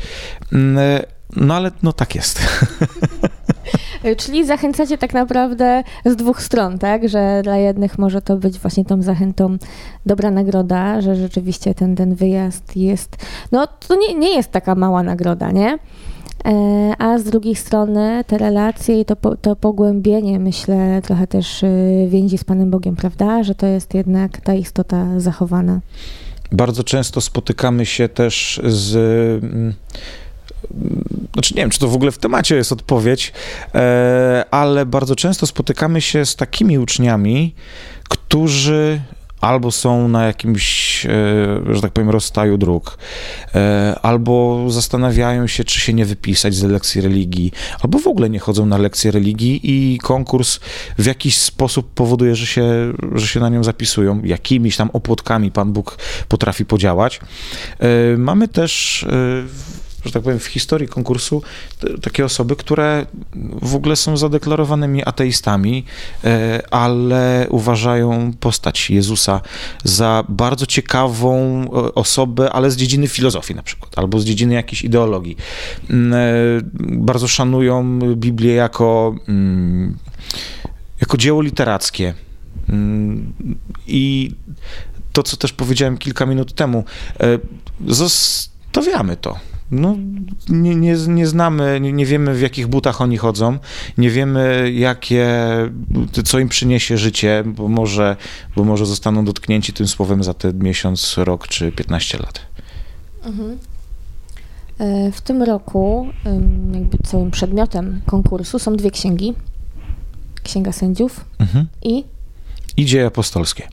mm, 0.54 1.04
no 1.36 1.56
ale 1.56 1.72
no 1.84 1.94
tak 1.94 2.16
jest. 2.16 2.40
Czyli 4.18 4.46
zachęcacie 4.46 4.98
tak 4.98 5.14
naprawdę 5.14 5.84
z 6.06 6.16
dwóch 6.16 6.42
stron, 6.42 6.80
tak? 6.80 7.10
Że 7.10 7.42
dla 7.44 7.58
jednych 7.58 7.98
może 7.98 8.22
to 8.22 8.38
być 8.38 8.60
właśnie 8.60 8.86
tą 8.86 9.02
zachętą 9.02 9.58
dobra 10.06 10.32
nagroda, 10.32 11.02
że 11.02 11.16
rzeczywiście 11.16 11.76
ten, 11.76 11.96
ten 11.96 12.16
wyjazd 12.16 12.76
jest, 12.76 13.18
no 13.52 13.68
to 13.68 13.96
nie, 13.96 14.14
nie 14.14 14.36
jest 14.36 14.52
taka 14.52 14.76
mała 14.76 15.04
nagroda, 15.04 15.52
nie? 15.52 15.80
E, 16.46 16.94
a 16.98 17.18
z 17.18 17.24
drugiej 17.24 17.56
strony 17.56 18.24
te 18.28 18.38
relacje 18.38 19.02
i 19.02 19.06
to, 19.06 19.16
to 19.42 19.56
pogłębienie, 19.56 20.40
myślę, 20.40 21.02
trochę 21.04 21.28
też 21.28 21.64
y, 21.64 22.08
więzi 22.10 22.38
z 22.38 22.44
Panem 22.44 22.70
Bogiem, 22.70 22.96
prawda? 22.96 23.44
Że 23.44 23.56
to 23.56 23.66
jest 23.66 23.94
jednak 23.94 24.42
ta 24.42 24.54
istota 24.54 25.20
zachowana. 25.20 25.80
Bardzo 26.52 26.84
często 26.84 27.22
spotykamy 27.22 27.86
się 27.86 28.10
też 28.10 28.62
z. 28.64 28.96
Mm, 29.44 29.74
znaczy, 31.34 31.54
nie 31.56 31.62
wiem, 31.62 31.70
czy 31.70 31.80
to 31.80 31.88
w 31.88 31.96
ogóle 31.96 32.12
w 32.12 32.18
temacie 32.18 32.56
jest 32.56 32.72
odpowiedź, 32.72 33.34
e, 33.76 34.46
ale 34.52 34.86
bardzo 34.86 35.16
często 35.16 35.48
spotykamy 35.48 36.02
się 36.02 36.26
z 36.26 36.36
takimi 36.36 36.80
uczniami, 36.80 37.56
którzy 38.10 39.02
albo 39.42 39.72
są 39.72 40.08
na 40.08 40.26
jakimś, 40.26 41.06
e, 41.06 41.10
że 41.76 41.82
tak 41.82 41.92
powiem, 41.92 42.10
rozstaju 42.10 42.58
dróg, 42.58 42.98
e, 43.56 43.96
albo 44.02 44.66
zastanawiają 44.68 45.48
się, 45.48 45.64
czy 45.64 45.80
się 45.80 45.94
nie 45.94 46.06
wypisać 46.06 46.56
z 46.56 46.64
lekcji 46.64 47.02
religii, 47.02 47.52
albo 47.82 48.00
w 48.00 48.08
ogóle 48.08 48.30
nie 48.30 48.40
chodzą 48.40 48.66
na 48.66 48.78
lekcje 48.78 49.12
religii 49.12 49.60
i 49.64 49.98
konkurs 49.98 50.60
w 50.98 51.06
jakiś 51.06 51.38
sposób 51.38 51.94
powoduje, 51.94 52.36
że 52.36 52.46
się, 52.46 52.94
że 53.16 53.28
się 53.28 53.40
na 53.40 53.50
nią 53.50 53.64
zapisują. 53.64 54.22
Jakimiś 54.24 54.78
tam 54.78 54.90
opłotkami 54.94 55.52
Pan 55.52 55.74
Bóg 55.74 55.98
potrafi 56.28 56.66
podziałać. 56.66 57.20
E, 57.80 58.18
mamy 58.18 58.48
też 58.48 59.06
że 60.06 60.12
tak 60.12 60.24
powiem, 60.24 60.40
w 60.40 60.46
historii 60.46 60.88
konkursu 60.88 61.44
takie 62.02 62.26
osoby, 62.26 62.56
które 62.56 63.06
w 63.62 63.76
ogóle 63.76 63.96
są 63.96 64.18
zadeklarowanymi 64.18 65.06
ateistami, 65.06 65.86
e, 66.24 66.62
ale 66.72 67.48
uważają 67.50 68.34
postać 68.40 68.90
Jezusa 68.90 69.42
za 69.84 70.24
bardzo 70.30 70.66
ciekawą 70.66 71.64
e, 71.64 71.96
osobę, 71.96 72.52
ale 72.52 72.72
z 72.72 72.76
dziedziny 72.76 73.08
filozofii 73.08 73.56
na 73.56 73.64
przykład, 73.64 74.00
albo 74.00 74.20
z 74.20 74.26
dziedziny 74.26 74.54
jakiejś 74.54 74.84
ideologii. 74.84 75.38
Mm, 75.90 76.14
e, 76.14 76.18
bardzo 76.80 77.28
szanują 77.28 78.00
Biblię 78.16 78.54
jako, 78.54 79.16
mm, 79.28 79.98
jako 81.02 81.18
dzieło 81.18 81.42
literackie. 81.42 82.14
Mm, 82.70 83.34
I 83.88 84.32
to, 85.14 85.24
co 85.24 85.38
też 85.38 85.54
powiedziałem 85.54 85.98
kilka 85.98 86.26
minut 86.26 86.54
temu, 86.54 86.84
zostawiamy 87.88 89.18
to 89.18 89.40
no, 89.72 89.96
nie, 90.50 90.76
nie, 90.76 90.96
nie 91.08 91.28
znamy, 91.28 91.80
nie, 91.82 91.94
nie, 91.94 92.06
wiemy 92.06 92.34
w 92.34 92.42
jakich 92.42 92.68
butach 92.68 93.02
oni 93.02 93.18
chodzą, 93.18 93.58
nie 93.98 94.10
wiemy 94.10 94.72
jakie, 94.72 95.28
co 96.24 96.40
im 96.40 96.50
przyniesie 96.50 96.98
życie, 96.98 97.44
bo 97.46 97.68
może, 97.68 98.16
bo 98.56 98.64
może 98.64 98.86
zostaną 98.86 99.26
dotknięci 99.26 99.74
tym 99.74 99.88
słowem 99.88 100.24
za 100.24 100.34
ten 100.34 100.60
miesiąc, 100.60 101.16
rok 101.18 101.48
czy 101.48 101.72
15 101.72 102.18
lat. 102.18 102.42
Mhm. 103.24 103.58
E, 104.80 105.12
w 105.12 105.22
tym 105.22 105.44
roku 105.44 106.08
jakby 106.74 106.98
całym 106.98 107.32
przedmiotem 107.32 108.02
konkursu 108.06 108.60
są 108.60 108.76
dwie 108.76 108.92
księgi. 108.92 109.34
Księga 110.44 110.72
sędziów 110.72 111.26
mhm. 111.40 111.68
i 111.84 112.04
i 112.78 112.86
dzieje 112.86 113.06
apostolskie. 113.06 113.68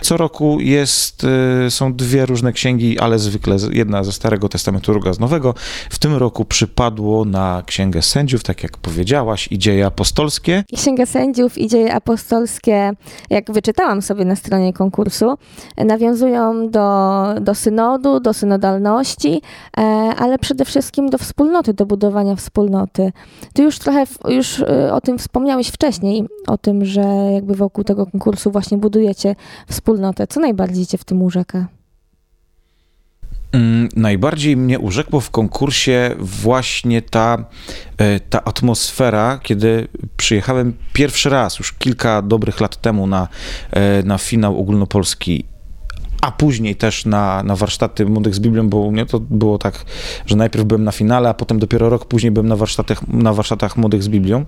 Co 0.00 0.16
roku 0.16 0.60
jest, 0.60 1.26
y, 1.66 1.70
są 1.70 1.94
dwie 1.94 2.26
różne 2.26 2.52
księgi, 2.52 2.98
ale 2.98 3.18
zwykle 3.18 3.56
jedna 3.70 4.04
ze 4.04 4.12
Starego 4.12 4.48
Testamentu, 4.48 4.92
druga 4.92 5.12
z 5.12 5.18
Nowego. 5.18 5.54
W 5.90 5.98
tym 5.98 6.14
roku 6.14 6.44
przypadło 6.44 7.24
na 7.24 7.62
Księgę 7.66 8.02
Sędziów, 8.02 8.42
tak 8.42 8.62
jak 8.62 8.76
powiedziałaś, 8.76 9.48
i 9.50 9.58
dzieje 9.58 9.86
apostolskie. 9.86 10.64
Księga 10.76 11.06
Sędziów 11.06 11.58
i 11.58 11.68
dzieje 11.68 11.94
apostolskie, 11.94 12.92
jak 13.30 13.52
wyczytałam 13.52 14.02
sobie 14.02 14.24
na 14.24 14.36
stronie 14.36 14.72
konkursu, 14.72 15.38
nawiązują 15.76 16.70
do, 16.70 17.24
do 17.40 17.54
synodu, 17.54 18.20
do 18.20 18.34
synodalności, 18.34 19.42
e, 19.78 19.80
ale 20.18 20.38
przede 20.38 20.64
wszystkim 20.64 21.10
do 21.10 21.18
wspólnoty, 21.18 21.74
do 21.74 21.86
budowania 21.86 22.36
wspólnoty. 22.36 23.12
Ty 23.52 23.62
już 23.62 23.78
trochę 23.78 24.04
już 24.28 24.58
y, 24.58 24.92
o 24.92 25.00
tym 25.00 25.18
wspomniałeś 25.18 25.68
wcześniej, 25.68 26.24
o 26.46 26.58
tym, 26.58 26.84
że 26.84 27.02
jakby 27.34 27.54
wokół 27.54 27.84
tego 27.84 28.06
konkursu 28.06 28.50
właśnie 28.50 28.78
budujecie 28.78 29.36
wspólnotę. 29.70 30.26
Co 30.26 30.40
najbardziej 30.40 30.86
cię 30.86 30.98
w 30.98 31.04
tym 31.04 31.22
urzeka? 31.22 31.66
Mm, 33.52 33.88
najbardziej 33.96 34.56
mnie 34.56 34.78
urzekło 34.78 35.20
w 35.20 35.30
konkursie 35.30 36.14
właśnie 36.18 37.02
ta, 37.02 37.44
e, 37.98 38.20
ta 38.20 38.44
atmosfera, 38.44 39.40
kiedy 39.42 39.88
przyjechałem 40.16 40.76
pierwszy 40.92 41.30
raz, 41.30 41.58
już 41.58 41.72
kilka 41.72 42.22
dobrych 42.22 42.60
lat 42.60 42.76
temu 42.76 43.06
na, 43.06 43.28
e, 43.70 44.02
na 44.02 44.18
finał 44.18 44.60
ogólnopolski 44.60 45.44
a 46.20 46.32
później 46.32 46.76
też 46.76 47.04
na, 47.04 47.42
na 47.42 47.56
warsztaty 47.56 48.06
młodych 48.06 48.34
z 48.34 48.38
Biblią, 48.38 48.68
bo 48.68 48.90
mnie 48.90 49.06
to 49.06 49.20
było 49.20 49.58
tak, 49.58 49.84
że 50.26 50.36
najpierw 50.36 50.64
byłem 50.64 50.84
na 50.84 50.92
finale, 50.92 51.28
a 51.28 51.34
potem 51.34 51.58
dopiero 51.58 51.88
rok 51.88 52.04
później 52.04 52.32
byłem 52.32 52.48
na 52.48 52.56
warsztatach, 52.56 53.08
na 53.08 53.32
warsztatach 53.32 53.76
młodych 53.76 54.02
z 54.02 54.08
Biblią. 54.08 54.44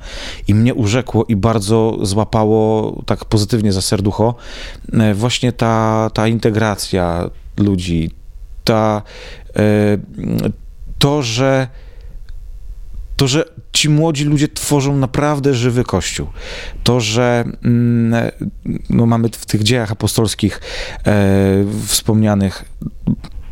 I 0.48 0.54
mnie 0.54 0.74
urzekło 0.74 1.24
i 1.28 1.37
bardzo 1.37 1.98
złapało 2.02 2.92
tak 3.06 3.24
pozytywnie 3.24 3.72
za 3.72 3.83
serducho 3.83 4.35
e, 4.92 5.14
właśnie 5.14 5.52
ta, 5.52 6.11
ta 6.14 6.28
integracja 6.28 7.30
ludzi, 7.56 8.11
ta, 8.64 9.02
e, 9.56 9.62
to, 10.98 11.22
że 11.22 11.68
to, 13.20 13.28
że 13.28 13.44
ci 13.72 13.88
młodzi 13.88 14.24
ludzie 14.24 14.48
tworzą 14.48 14.96
naprawdę 14.96 15.54
żywy 15.54 15.85
kościół. 15.85 16.26
To, 16.85 17.00
że 17.00 17.44
mm, 17.64 18.30
no, 18.90 19.06
mamy 19.06 19.28
w 19.28 19.46
tych 19.46 19.62
dziejach 19.62 19.92
apostolskich 19.92 20.61
e, 21.06 21.64
wspomnianych 21.87 22.64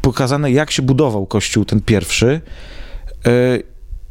pokazane, 0.02 0.50
jak 0.52 0.70
się 0.70 0.83
budował 0.83 1.26
kościół 1.26 1.64
ten 1.64 1.81
pierwszy 1.81 2.40
e, 3.26 3.31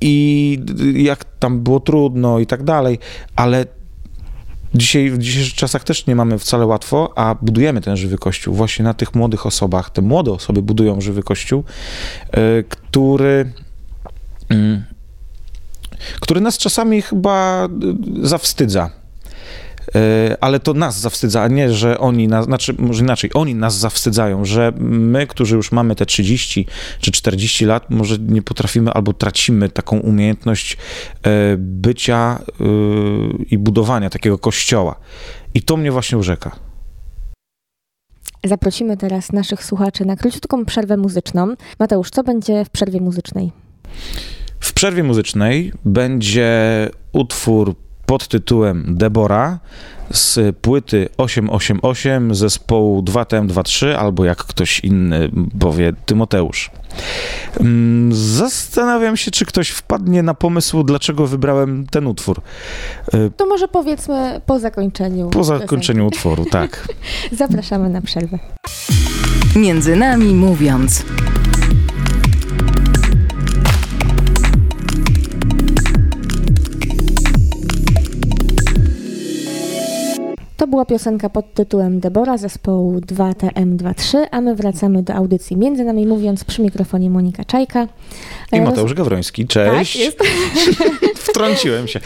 i 0.02 0.60
jak 0.96 1.26
tam 1.40 1.60
było 1.60 1.80
trudno 1.80 2.40
i 2.40 2.46
tak 2.46 2.64
dalej, 2.64 3.00
ale 3.36 3.66
Dzisiaj, 4.76 5.12
w 5.12 5.18
dzisiejszych 5.18 5.54
czasach 5.54 5.84
też 5.84 6.08
nie 6.08 6.16
mamy 6.16 6.40
wcale 6.40 6.66
łatwo, 6.66 7.14
a 7.16 7.36
budujemy 7.42 7.82
ten 7.82 7.98
żywy 7.98 8.18
kościół 8.18 8.54
właśnie 8.54 8.86
na 8.86 8.94
tych 8.94 9.16
młodych 9.16 9.46
osobach. 9.46 9.90
Te 9.90 10.02
młode 10.02 10.32
osoby 10.32 10.62
budują 10.62 11.02
żywy 11.02 11.24
kościół, 11.24 11.64
e, 12.32 12.64
który 12.64 13.52
mm, 14.50 14.84
który 16.20 16.42
nas 16.42 16.58
czasami 16.58 17.02
chyba 17.02 17.68
y, 18.24 18.28
zawstydza. 18.28 18.90
Y, 19.88 20.40
ale 20.42 20.60
to 20.60 20.74
nas 20.74 21.00
zawstydza, 21.00 21.42
a 21.42 21.48
nie, 21.48 21.74
że 21.74 22.00
oni 22.00 22.28
nas, 22.28 22.46
znaczy, 22.46 22.76
może 22.80 23.04
inaczej, 23.04 23.30
oni 23.34 23.56
nas 23.56 23.78
zawstydzają, 23.78 24.46
że 24.46 24.74
my, 24.80 25.28
którzy 25.28 25.56
już 25.56 25.72
mamy 25.72 25.96
te 25.96 26.06
30 26.06 26.68
czy 27.00 27.12
40 27.12 27.66
lat, 27.66 27.90
może 27.90 28.18
nie 28.20 28.42
potrafimy 28.42 28.92
albo 28.92 29.14
tracimy 29.14 29.70
taką 29.70 30.00
umiejętność 30.00 30.74
y, 30.74 31.30
bycia 31.58 32.40
i 33.52 33.58
budowania 33.58 34.10
takiego 34.10 34.38
kościoła. 34.38 34.96
I 35.54 35.62
to 35.62 35.78
mnie 35.78 35.92
właśnie 35.92 36.18
urzeka. 36.18 36.68
Zaprosimy 38.44 38.98
teraz 38.98 39.32
naszych 39.32 39.64
słuchaczy 39.64 40.06
na 40.06 40.16
króciutką 40.16 40.66
przerwę 40.66 40.98
muzyczną. 40.98 41.56
Mateusz, 41.80 42.10
co 42.10 42.24
będzie 42.24 42.66
w 42.66 42.70
przerwie 42.70 43.02
muzycznej? 43.02 43.52
W 44.60 44.74
przerwie 44.74 45.04
muzycznej 45.04 45.72
będzie 45.86 46.90
utwór 47.14 47.76
pod 48.06 48.28
tytułem 48.28 48.86
Debora 48.98 49.60
z 50.12 50.56
płyty 50.58 51.10
888 51.18 52.36
zespołu 52.36 53.02
2TM23 53.02 53.92
albo 53.94 54.26
jak 54.26 54.38
ktoś 54.38 54.80
inny 54.80 55.30
powie 55.60 55.94
Tymoteusz. 56.06 56.72
Mm, 57.60 58.14
Zastanawiam 58.16 59.18
się, 59.18 59.32
czy 59.32 59.46
ktoś 59.46 59.70
wpadnie 59.70 60.24
na 60.24 60.34
pomysł, 60.34 60.84
dlaczego 60.84 61.28
wybrałem 61.28 61.88
ten 61.92 62.08
utwór. 62.08 62.42
To 63.38 63.46
może 63.46 63.68
powiedzmy 63.68 64.42
po 64.46 64.60
zakończeniu. 64.60 65.30
Po 65.30 65.40
piosenki. 65.40 65.62
zakończeniu 65.62 66.08
utworu, 66.08 66.46
tak. 66.46 66.88
Zapraszamy 67.32 67.90
na 67.90 68.02
przerwę. 68.02 68.40
Między 69.56 69.96
nami 69.96 70.34
mówiąc. 70.36 71.04
To 80.58 80.68
była 80.68 80.86
piosenka 80.86 81.30
pod 81.30 81.54
tytułem 81.54 82.00
Debora 82.00 82.38
zespołu 82.38 83.00
2TM23, 83.00 84.18
a 84.32 84.42
my 84.42 84.56
wracamy 84.56 85.04
do 85.04 85.14
audycji. 85.14 85.58
Między 85.58 85.84
nami 85.84 86.08
mówiąc 86.08 86.44
przy 86.44 86.62
mikrofonie 86.62 87.10
Monika 87.10 87.46
Czajka. 87.46 87.88
I 88.52 88.62
Mateusz 88.62 88.94
Gawroński, 88.94 89.48
cześć. 89.48 89.94
Tak, 89.94 90.06
jest. 90.06 90.20
Wtrąciłem 91.30 91.88
się. 91.88 92.00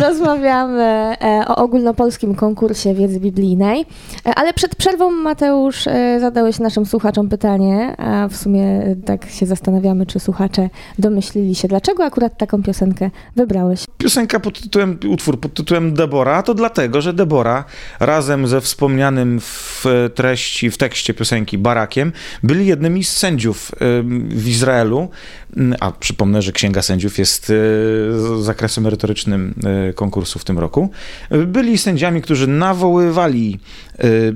Rozmawiamy 0.00 0.82
e, 0.82 1.44
o 1.48 1.56
ogólnopolskim 1.56 2.34
konkursie 2.34 2.94
wiedzy 2.94 3.20
biblijnej, 3.20 3.86
E, 4.26 4.34
ale 4.34 4.52
przed 4.52 4.76
przerwą 4.76 5.10
Mateusz 5.10 5.86
e, 5.86 6.20
zadałeś 6.20 6.58
naszym 6.58 6.86
słuchaczom 6.86 7.28
pytanie, 7.28 7.94
a 7.98 8.28
w 8.28 8.36
sumie 8.36 8.96
tak 9.04 9.30
się 9.30 9.46
zastanawiamy, 9.46 10.06
czy 10.06 10.20
słuchacze 10.20 10.70
domyślili 10.98 11.54
się, 11.54 11.68
dlaczego 11.68 12.04
akurat 12.04 12.38
taką 12.38 12.62
piosenkę 12.62 13.10
wybrałeś. 13.36 13.84
Piosenka 13.98 14.40
pod 14.40 14.60
tytułem, 14.60 14.98
utwór 15.10 15.40
pod 15.40 15.54
tytułem 15.54 15.94
Debora, 15.94 16.42
to 16.42 16.54
dlatego, 16.54 17.00
że 17.00 17.12
Debora 17.12 17.64
razem 18.00 18.46
ze 18.46 18.60
wspomnianym 18.60 19.40
w 19.40 19.84
treści, 20.14 20.70
w 20.70 20.76
tekście 20.78 21.14
piosenki 21.14 21.58
Barakiem 21.58 22.12
byli 22.42 22.66
jednymi 22.66 23.04
z 23.04 23.16
sędziów 23.16 23.70
w 24.28 24.48
Izraelu. 24.48 25.08
Ym, 25.56 25.74
A 25.80 25.90
przypomnę, 25.92 26.42
że 26.42 26.52
Księga 26.52 26.82
Sędziów 26.82 27.18
jest 27.18 27.46
z- 27.46 28.44
zakresem 28.44 28.84
merytorycznym 28.84 29.54
y, 29.90 29.94
konkursu 29.94 30.38
w 30.38 30.44
tym 30.44 30.58
roku. 30.58 30.90
Byli 31.46 31.78
sędziami, 31.78 32.22
którzy 32.22 32.46
nawoływali 32.46 33.58
y, 34.04 34.34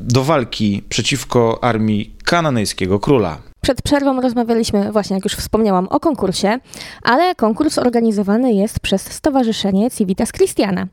do 0.00 0.24
walki 0.24 0.82
przeciwko 0.88 1.64
armii 1.64 2.14
kananejskiego 2.24 3.00
króla. 3.00 3.38
Przed 3.60 3.82
przerwą 3.82 4.20
rozmawialiśmy, 4.20 4.92
właśnie 4.92 5.16
jak 5.16 5.24
już 5.24 5.34
wspomniałam, 5.34 5.88
o 5.88 6.00
konkursie, 6.00 6.58
ale 7.02 7.34
konkurs 7.34 7.78
organizowany 7.78 8.52
jest 8.52 8.80
przez 8.80 9.02
Stowarzyszenie 9.02 9.90
Civitas 9.90 10.32
Christiana. 10.32 10.86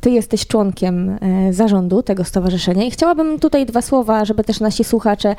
Ty 0.00 0.10
jesteś 0.10 0.46
członkiem 0.46 1.18
e, 1.20 1.52
zarządu 1.52 2.02
tego 2.02 2.24
stowarzyszenia 2.24 2.84
i 2.84 2.90
chciałabym 2.90 3.38
tutaj 3.38 3.66
dwa 3.66 3.82
słowa, 3.82 4.24
żeby 4.24 4.44
też 4.44 4.60
nasi 4.60 4.84
słuchacze 4.84 5.36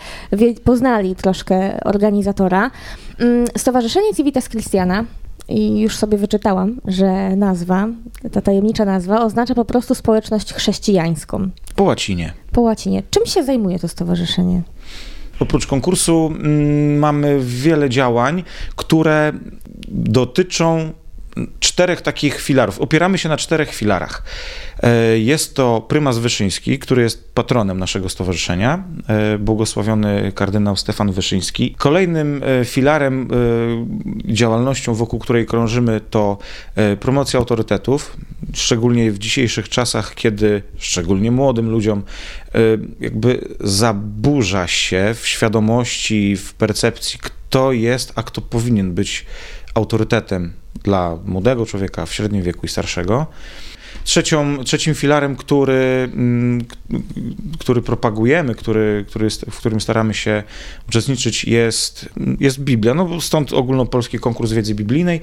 poznali 0.64 1.16
troszkę 1.16 1.84
organizatora. 1.84 2.72
Mm, 3.20 3.46
Stowarzyszenie 3.58 4.14
Civitas 4.14 4.50
Christiana 4.50 5.06
i 5.50 5.80
już 5.80 5.98
sobie 5.98 6.18
wyczytałam, 6.18 6.82
że 6.86 7.36
nazwa, 7.36 7.88
ta 8.32 8.42
tajemnicza 8.42 8.86
nazwa 8.86 9.22
oznacza 9.22 9.56
po 9.56 9.66
prostu 9.66 9.96
społeczność 9.96 10.54
chrześcijańską. 10.54 11.50
Po 11.76 11.84
łacinie. 11.84 12.34
Po 12.52 12.62
łacinie. 12.62 13.04
Czym 13.10 13.26
się 13.26 13.44
zajmuje 13.44 13.80
to 13.80 13.88
stowarzyszenie? 13.88 14.62
Oprócz 15.40 15.68
konkursu 15.68 16.34
mm, 16.36 17.00
mamy 17.00 17.40
wiele 17.42 17.90
działań, 17.90 18.44
które 18.76 19.34
dotyczą 19.88 20.94
czterech 21.60 22.02
takich 22.02 22.42
filarów. 22.42 22.80
Opieramy 22.80 23.18
się 23.18 23.30
na 23.30 23.38
czterech 23.38 23.76
filarach. 23.76 24.24
E, 24.84 25.20
Jest 25.20 25.56
to 25.56 25.82
prymas 25.82 26.18
Wyszyński, 26.18 26.80
który 26.80 27.02
jest 27.02 27.34
patronem 27.34 27.80
naszego 27.80 28.10
stowarzyszenia, 28.10 28.84
e, 29.08 29.38
błogosławiony 29.38 30.32
kardynał 30.36 30.76
Stefan 30.76 31.12
Wyszyński. 31.12 31.76
Kolejnym 31.78 32.42
e, 32.62 32.66
filarem 32.66 33.28
działalnością, 34.26 34.94
wokół 34.94 35.20
której 35.20 35.46
krążymy, 35.46 36.02
to 36.10 36.38
promocja 37.00 37.40
autorytetów, 37.40 38.18
szczególnie 38.54 39.12
w 39.12 39.20
dzisiejszych 39.20 39.70
czasach, 39.70 40.16
kiedy 40.16 40.62
szczególnie 40.78 41.32
młodym 41.32 41.70
ludziom 41.70 42.04
jakby 43.00 43.48
zaburza 43.60 44.68
się 44.68 45.16
w 45.20 45.28
świadomości, 45.28 46.36
w 46.38 46.54
percepcji, 46.54 47.20
kto 47.20 47.72
jest, 47.72 48.14
a 48.16 48.24
kto 48.24 48.42
powinien 48.42 48.94
być 48.94 49.26
autorytetem 49.74 50.54
dla 50.84 51.18
młodego 51.26 51.66
człowieka 51.66 52.06
w 52.06 52.14
średnim 52.14 52.44
wieku 52.44 52.66
i 52.66 52.70
starszego. 52.70 53.28
Trzecią, 54.04 54.64
trzecim 54.64 54.96
filarem, 54.96 55.36
który, 55.36 56.10
mm, 56.14 56.66
który 57.60 57.82
propagujemy, 57.82 58.56
który, 58.56 59.06
który 59.08 59.26
jest, 59.26 59.46
w 59.52 59.58
którym 59.58 59.82
staramy 59.82 60.14
się 60.14 60.44
uczestniczyć, 60.90 61.46
jest, 61.46 62.10
jest 62.40 62.60
Biblia. 62.60 62.94
No, 62.94 63.22
stąd 63.22 63.54
ogólnopolski 63.54 64.20
konkurs 64.20 64.52
wiedzy 64.52 64.76
biblijnej. 64.76 65.22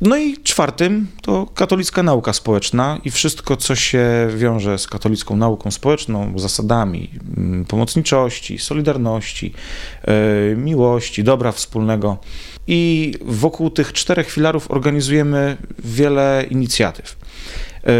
No 0.00 0.16
i 0.16 0.36
czwartym 0.42 1.06
to 1.22 1.46
katolicka 1.54 2.02
nauka 2.02 2.32
społeczna 2.32 3.00
i 3.04 3.10
wszystko, 3.10 3.56
co 3.56 3.74
się 3.74 4.28
wiąże 4.36 4.78
z 4.78 4.86
katolicką 4.86 5.36
nauką 5.36 5.70
społeczną, 5.70 6.38
zasadami 6.38 7.10
mm, 7.36 7.64
pomocniczości, 7.64 8.58
solidarności, 8.58 9.52
e, 10.02 10.56
miłości, 10.56 11.24
dobra 11.24 11.52
wspólnego. 11.52 12.18
I 12.66 13.14
wokół 13.20 13.70
tych 13.70 13.92
czterech 13.92 14.30
filarów 14.30 14.70
organizujemy 14.70 15.56
wiele 15.78 16.44
inicjatyw. 16.50 17.16
E, 17.86 17.90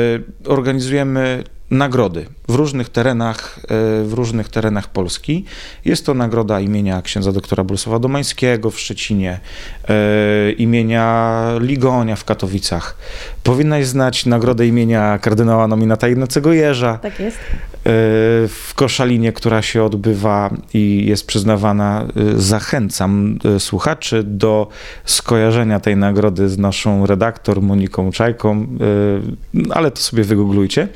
Organizujemy 0.51 1.45
nagrody 1.71 2.27
w 2.49 2.55
różnych 2.55 2.89
terenach, 2.89 3.59
e, 3.63 4.05
w 4.05 4.13
różnych 4.13 4.49
terenach 4.49 4.89
Polski. 4.89 5.45
Jest 5.85 6.07
to 6.07 6.15
nagroda 6.15 6.61
imienia 6.61 7.03
księdza 7.03 7.33
doktora 7.33 7.65
Bolesława 7.65 7.99
Domańskiego 7.99 8.71
w 8.71 8.81
Szczecinie, 8.81 9.41
e, 9.89 10.53
imienia 10.53 11.45
Ligonia 11.61 12.17
w 12.17 12.25
Katowicach. 12.25 12.97
Powinnaś 13.43 13.87
znać 13.87 14.27
nagrodę 14.27 14.67
imienia 14.67 15.19
kardynała 15.19 15.69
nominata 15.69 16.09
Ignacego 16.09 16.53
Jerza 16.53 16.99
Tak 17.03 17.21
jest. 17.21 17.39
E, 17.87 18.49
w 18.49 18.73
Koszalinie, 18.75 19.33
która 19.33 19.63
się 19.63 19.85
odbywa 19.85 20.51
i 20.75 21.07
jest 21.07 21.27
przyznawana. 21.27 22.07
E, 22.17 22.39
Zachęcam 22.41 23.39
e, 23.57 23.61
słuchaczy 23.61 24.23
do 24.23 24.69
skojarzenia 25.05 25.81
tej 25.81 25.97
nagrody 25.97 26.49
z 26.49 26.59
naszą 26.59 27.07
redaktor 27.07 27.63
Moniką 27.63 28.13
Czajką, 28.13 28.67
ale 29.71 29.91
to 29.91 30.01
sobie 30.01 30.25
wygooglujcie. 30.25 30.89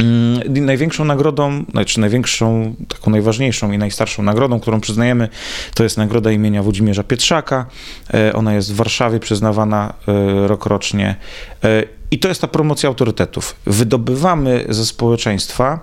Mm, 0.00 0.64
Największą 0.66 1.04
nagrodą, 1.04 1.64
znaczy 1.70 2.00
największą, 2.00 2.74
taką 2.88 3.10
najważniejszą 3.10 3.72
i 3.72 3.78
najstarszą 3.78 4.22
nagrodą, 4.22 4.60
którą 4.60 4.80
przyznajemy, 4.80 5.28
to 5.74 5.82
jest 5.82 5.96
nagroda 5.96 6.30
imienia 6.30 6.62
Włodzimierza 6.62 7.02
Pietrzaka. 7.02 7.66
E, 8.14 8.32
Ona 8.32 8.54
jest 8.54 8.72
w 8.72 8.76
Warszawie 8.76 9.20
przyznawana 9.20 9.94
e, 10.08 10.48
rokrocznie. 10.48 11.16
E, 11.64 11.82
I 12.10 12.18
to 12.18 12.28
jest 12.28 12.40
ta 12.40 12.48
promocja 12.48 12.88
autorytetów. 12.88 13.56
Wydobywamy 13.66 14.64
ze 14.68 14.86
społeczeństwa 14.86 15.80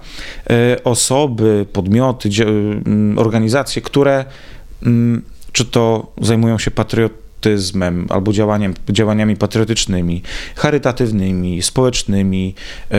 osoby, 0.83 1.65
podmioty, 1.73 2.29
organizacje, 3.15 3.81
które 3.81 4.25
czy 5.51 5.65
to 5.65 6.11
zajmują 6.21 6.57
się 6.57 6.71
patriotyzmem 6.71 7.26
albo 8.09 8.33
działaniem, 8.33 8.73
działaniami 8.89 9.35
patriotycznymi, 9.35 10.21
charytatywnymi, 10.55 11.61
społecznymi. 11.61 12.55
E, 12.91 12.97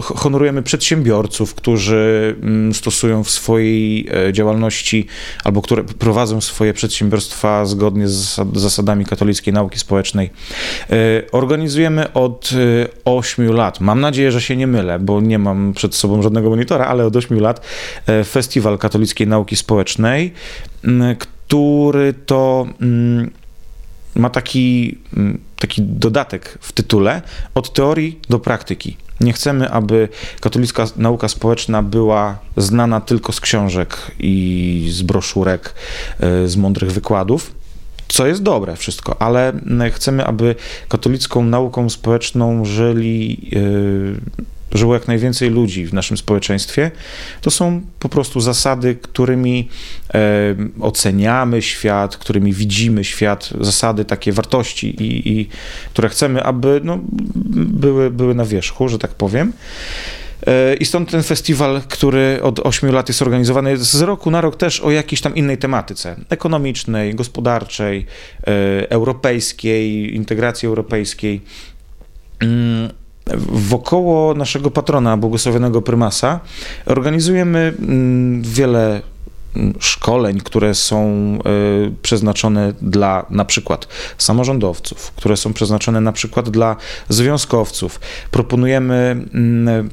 Honorujemy 0.00 0.62
przedsiębiorców, 0.62 1.54
którzy 1.54 2.36
mm, 2.42 2.74
stosują 2.74 3.24
w 3.24 3.30
swojej 3.30 4.08
e, 4.28 4.32
działalności 4.32 5.06
albo 5.44 5.62
które 5.62 5.84
prowadzą 5.84 6.40
swoje 6.40 6.74
przedsiębiorstwa 6.74 7.66
zgodnie 7.66 8.08
z 8.08 8.12
zasad- 8.12 8.58
zasadami 8.58 9.04
katolickiej 9.04 9.54
nauki 9.54 9.78
społecznej. 9.78 10.30
E, 10.90 10.94
Organizujemy 11.32 12.12
od 12.12 12.50
8 13.04 13.52
lat, 13.52 13.80
mam 13.80 14.00
nadzieję, 14.00 14.32
że 14.32 14.40
się 14.40 14.56
nie 14.56 14.66
mylę, 14.66 14.98
bo 14.98 15.20
nie 15.20 15.38
mam 15.38 15.72
przed 15.74 15.94
sobą 15.94 16.22
żadnego 16.22 16.50
monitora, 16.50 16.86
ale 16.86 17.06
od 17.06 17.16
8 17.16 17.40
lat 17.40 17.66
Festiwal 18.24 18.78
Katolickiej 18.78 19.26
Nauki 19.26 19.56
Społecznej, 19.56 20.32
m, 20.84 21.16
który 21.48 22.14
to 22.26 22.66
mm, 22.80 23.30
ma 24.14 24.30
taki, 24.30 24.98
mm, 25.16 25.38
taki 25.58 25.82
dodatek 25.82 26.58
w 26.60 26.72
tytule 26.72 27.22
od 27.54 27.72
teorii 27.72 28.20
do 28.28 28.38
praktyki. 28.38 28.96
Nie 29.20 29.32
chcemy, 29.32 29.70
aby 29.70 30.08
katolicka 30.40 30.86
nauka 30.96 31.28
społeczna 31.28 31.82
była 31.82 32.38
znana 32.56 33.00
tylko 33.00 33.32
z 33.32 33.40
książek 33.40 33.96
i 34.18 34.88
z 34.90 35.02
broszurek, 35.02 35.74
e, 36.20 36.48
z 36.48 36.56
mądrych 36.56 36.92
wykładów, 36.92 37.52
co 38.08 38.26
jest 38.26 38.42
dobre 38.42 38.76
wszystko, 38.76 39.22
ale 39.22 39.48
mm, 39.48 39.90
chcemy, 39.90 40.26
aby 40.26 40.54
katolicką 40.88 41.44
nauką 41.44 41.90
społeczną 41.90 42.64
żyli 42.64 43.50
e, 43.56 44.48
żyło 44.72 44.94
jak 44.94 45.08
najwięcej 45.08 45.50
ludzi 45.50 45.86
w 45.86 45.94
naszym 45.94 46.16
społeczeństwie, 46.16 46.90
to 47.40 47.50
są 47.50 47.80
po 47.98 48.08
prostu 48.08 48.40
zasady, 48.40 48.96
którymi 49.02 49.68
e, 50.14 50.20
oceniamy 50.80 51.62
świat, 51.62 52.16
którymi 52.16 52.52
widzimy 52.52 53.04
świat, 53.04 53.50
zasady, 53.60 54.04
takie 54.04 54.32
wartości, 54.32 55.02
i, 55.02 55.38
i 55.38 55.48
które 55.90 56.08
chcemy, 56.08 56.42
aby 56.42 56.80
no, 56.84 56.98
były, 57.54 58.10
były 58.10 58.34
na 58.34 58.44
wierzchu, 58.44 58.88
że 58.88 58.98
tak 58.98 59.14
powiem. 59.14 59.52
E, 60.46 60.74
I 60.74 60.84
stąd 60.84 61.10
ten 61.10 61.22
festiwal, 61.22 61.82
który 61.88 62.42
od 62.42 62.60
8 62.60 62.92
lat 62.92 63.08
jest 63.08 63.22
organizowany, 63.22 63.76
z 63.76 64.00
roku 64.00 64.30
na 64.30 64.40
rok 64.40 64.56
też 64.56 64.80
o 64.80 64.90
jakiejś 64.90 65.20
tam 65.20 65.34
innej 65.34 65.58
tematyce 65.58 66.16
ekonomicznej, 66.28 67.14
gospodarczej, 67.14 68.06
e, 68.46 68.90
europejskiej, 68.90 70.14
integracji 70.16 70.68
europejskiej. 70.68 71.40
Mm, 73.28 73.44
wokoło 73.50 74.34
naszego 74.34 74.70
patrona, 74.70 75.16
błogosławionego 75.16 75.82
prymasa, 75.82 76.40
organizujemy 76.86 77.74
mm, 77.78 78.42
wiele 78.42 79.02
mm, 79.56 79.74
szkoleń, 79.78 80.40
które 80.40 80.74
są 80.74 81.08
y, 81.86 81.92
przeznaczone 82.02 82.72
dla 82.82 83.26
na 83.30 83.44
przykład 83.44 83.88
samorządowców, 84.18 85.12
które 85.16 85.36
są 85.36 85.52
przeznaczone 85.52 86.00
na 86.00 86.12
przykład 86.12 86.50
dla 86.50 86.76
związkowców. 87.08 88.00
Proponujemy 88.30 89.16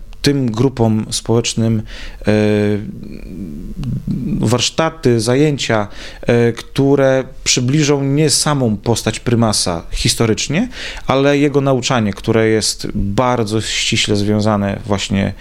y, 0.01 0.14
tym 0.25 0.51
grupom 0.51 1.05
społecznym 1.09 1.81
e, 2.27 2.31
warsztaty, 4.39 5.19
zajęcia, 5.19 5.87
e, 6.21 6.51
które 6.51 7.23
przybliżą 7.43 8.03
nie 8.03 8.29
samą 8.29 8.77
postać 8.77 9.19
prymasa 9.19 9.83
historycznie, 9.91 10.69
ale 11.07 11.37
jego 11.37 11.61
nauczanie, 11.61 12.13
które 12.13 12.47
jest 12.47 12.87
bardzo 12.95 13.61
ściśle 13.61 14.15
związane 14.15 14.79
właśnie 14.85 15.25
e, 15.27 15.33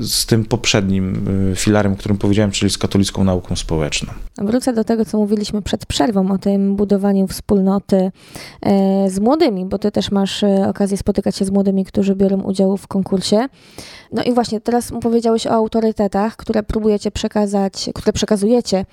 z 0.00 0.26
tym 0.26 0.44
poprzednim 0.44 1.26
filarem, 1.56 1.92
o 1.92 1.96
którym 1.96 2.18
powiedziałem, 2.18 2.50
czyli 2.50 2.70
z 2.70 2.78
katolicką 2.78 3.24
nauką 3.24 3.56
społeczną. 3.56 4.12
Wrócę 4.38 4.72
do 4.72 4.84
tego, 4.84 5.04
co 5.04 5.18
mówiliśmy 5.18 5.62
przed 5.62 5.86
przerwą 5.86 6.30
o 6.30 6.38
tym 6.38 6.76
budowaniu 6.76 7.26
wspólnoty 7.26 8.10
z 9.08 9.18
młodymi, 9.20 9.64
bo 9.64 9.78
ty 9.78 9.90
też 9.90 10.10
masz 10.10 10.44
okazję 10.68 10.96
spotykać 10.96 11.36
się 11.36 11.44
z 11.44 11.50
młodymi, 11.50 11.84
którzy 11.84 12.14
biorą 12.14 12.40
udział 12.40 12.76
w 12.76 12.86
konkursie. 12.86 13.48
No 14.12 14.22
i 14.22 14.32
właśnie 14.32 14.60
teraz 14.60 14.92
powiedziałeś 15.02 15.46
o 15.46 15.50
autorytetach, 15.50 16.36
które 16.36 16.62
próbujecie 16.62 17.10
przekazać, 17.10 17.90
które 17.94 18.12
przekazujecie 18.12 18.84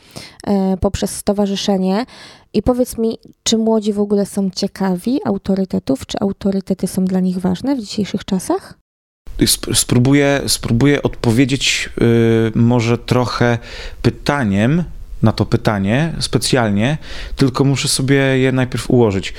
e, 0.47 0.78
poprzez 0.78 1.15
stowarzyszenie. 1.15 2.06
I 2.54 2.63
powiedz 2.63 2.97
mi, 2.97 3.17
czy 3.43 3.58
młodzi 3.58 3.93
w 3.93 3.99
ogóle 3.99 4.25
są 4.25 4.49
ciekawi 4.49 5.19
autorytetów, 5.25 6.06
czy 6.06 6.19
autorytety 6.19 6.88
są 6.88 7.06
dla 7.06 7.19
nich 7.19 7.38
ważne 7.38 7.75
w 7.75 7.80
dzisiejszych 7.80 8.25
czasach? 8.25 8.80
Spróbuję, 9.73 10.41
spróbuję 10.47 11.04
odpowiedzieć 11.04 11.89
y, 12.02 12.52
może 12.56 12.97
trochę 12.97 13.58
pytaniem 14.02 14.84
na 15.21 15.32
to 15.32 15.45
pytanie 15.45 16.13
specjalnie, 16.19 16.97
tylko 17.36 17.63
muszę 17.63 17.88
sobie 17.88 18.15
je 18.15 18.52
najpierw 18.52 18.89
ułożyć. 18.89 19.34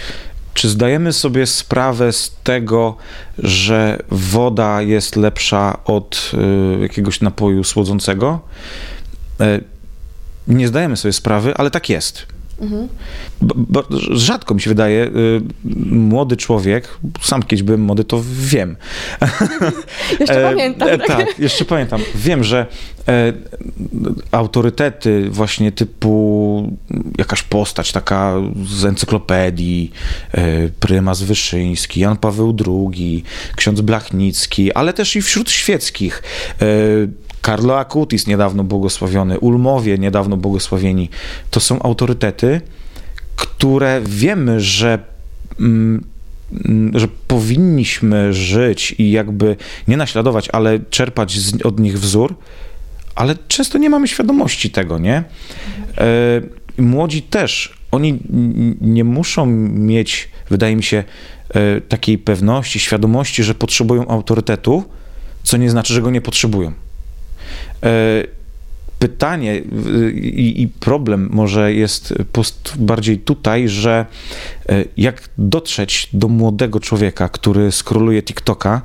Czy 0.55 0.69
zdajemy 0.69 1.13
sobie 1.13 1.47
sprawę 1.47 2.13
z 2.13 2.37
tego, 2.45 2.97
że 3.39 3.99
woda 4.11 4.83
jest 4.83 5.17
lepsza 5.17 5.85
od 5.85 6.33
y, 6.79 6.81
jakiegoś 6.81 7.21
napoju 7.21 7.65
słodzącego? 7.65 8.41
Y, 9.41 9.65
nie 10.49 10.69
zdajemy 10.69 10.97
sobie 10.97 11.13
sprawy, 11.13 11.55
ale 11.57 11.71
tak 11.71 11.89
jest. 11.89 12.27
Mhm. 12.61 12.89
Bo, 13.41 13.85
rzadko 14.11 14.55
mi 14.55 14.61
się 14.61 14.71
wydaje, 14.71 15.05
y, 15.05 15.41
młody 15.91 16.37
człowiek, 16.37 16.99
sam 17.21 17.43
kiedyś 17.43 17.63
byłem 17.63 17.81
młody, 17.81 18.05
to 18.05 18.23
wiem. 18.25 18.77
jeszcze 20.21 20.49
e, 20.49 20.51
pamiętam. 20.51 20.89
E, 20.89 20.99
tak? 20.99 21.07
tak, 21.07 21.39
jeszcze 21.39 21.65
pamiętam. 21.65 22.01
Wiem, 22.15 22.45
że 22.45 22.67
e, 23.09 23.33
autorytety 24.33 25.31
właśnie 25.31 25.73
typu 25.73 26.77
jakaś 27.19 27.43
postać 27.43 27.93
taka 27.93 28.35
z 28.67 28.85
encyklopedii, 28.85 29.93
e, 30.33 30.69
prymas 30.69 31.23
Wyszyński, 31.23 32.01
Jan 32.01 32.17
Paweł 32.17 32.57
II, 32.67 33.25
ksiądz 33.57 33.81
Blachnicki, 33.81 34.73
ale 34.73 34.93
też 34.93 35.17
i 35.17 35.23
wśród 35.23 35.51
świeckich 35.51 36.23
e, 36.63 36.67
Carlo 37.43 37.79
Acutis 37.79 38.27
niedawno 38.27 38.65
błogosławiony, 38.65 39.39
Ulmowie 39.39 39.99
niedawno 39.99 40.37
błogosławieni, 40.37 41.09
to 41.51 41.61
są 41.61 41.83
autorytety, 41.83 42.61
które 43.37 44.01
wiemy, 44.05 44.61
że, 44.61 44.99
mm, 45.61 46.05
że 46.95 47.09
powinniśmy 47.29 48.33
żyć 48.33 48.95
i 48.99 49.11
jakby 49.11 49.57
nie 49.89 49.97
naśladować, 49.97 50.49
ale 50.53 50.79
czerpać 50.91 51.39
z, 51.39 51.63
od 51.63 51.81
nich 51.81 52.01
wzór, 52.01 52.35
ale 53.15 53.37
często 53.49 53.79
nie 53.79 53.91
mamy 53.91 54.09
świadomości 54.09 54.71
tego, 54.71 54.99
nie? 54.99 55.25
E, 55.99 56.41
młodzi 56.79 57.23
też, 57.23 57.81
oni 57.91 58.19
nie 58.81 59.05
muszą 59.05 59.47
mieć, 59.47 60.29
wydaje 60.51 60.77
mi 60.77 60.83
się, 60.83 61.05
e, 61.55 61.81
takiej 61.81 62.19
pewności, 62.19 62.79
świadomości, 62.79 63.43
że 63.43 63.55
potrzebują 63.55 64.09
autorytetu, 64.09 64.85
co 65.43 65.57
nie 65.57 65.71
znaczy, 65.71 65.95
że 65.95 66.03
go 66.03 66.11
nie 66.11 66.21
potrzebują. 66.21 66.73
E, 67.83 68.25
pytanie 69.01 69.63
i, 70.15 70.69
problem 70.81 71.29
może 71.33 71.75
jest 71.75 72.15
bardziej 72.79 73.19
tutaj, 73.19 73.69
że 73.69 74.07
e, 74.69 74.85
jak 74.97 75.29
dotrzeć 75.39 76.09
do 76.13 76.29
młodego 76.29 76.81
człowieka, 76.81 77.29
który 77.29 77.73
skroluje 77.73 78.23
TikToka, 78.23 78.83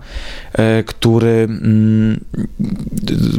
e, 0.53 0.83
który 0.83 1.29
mm, 1.29 2.19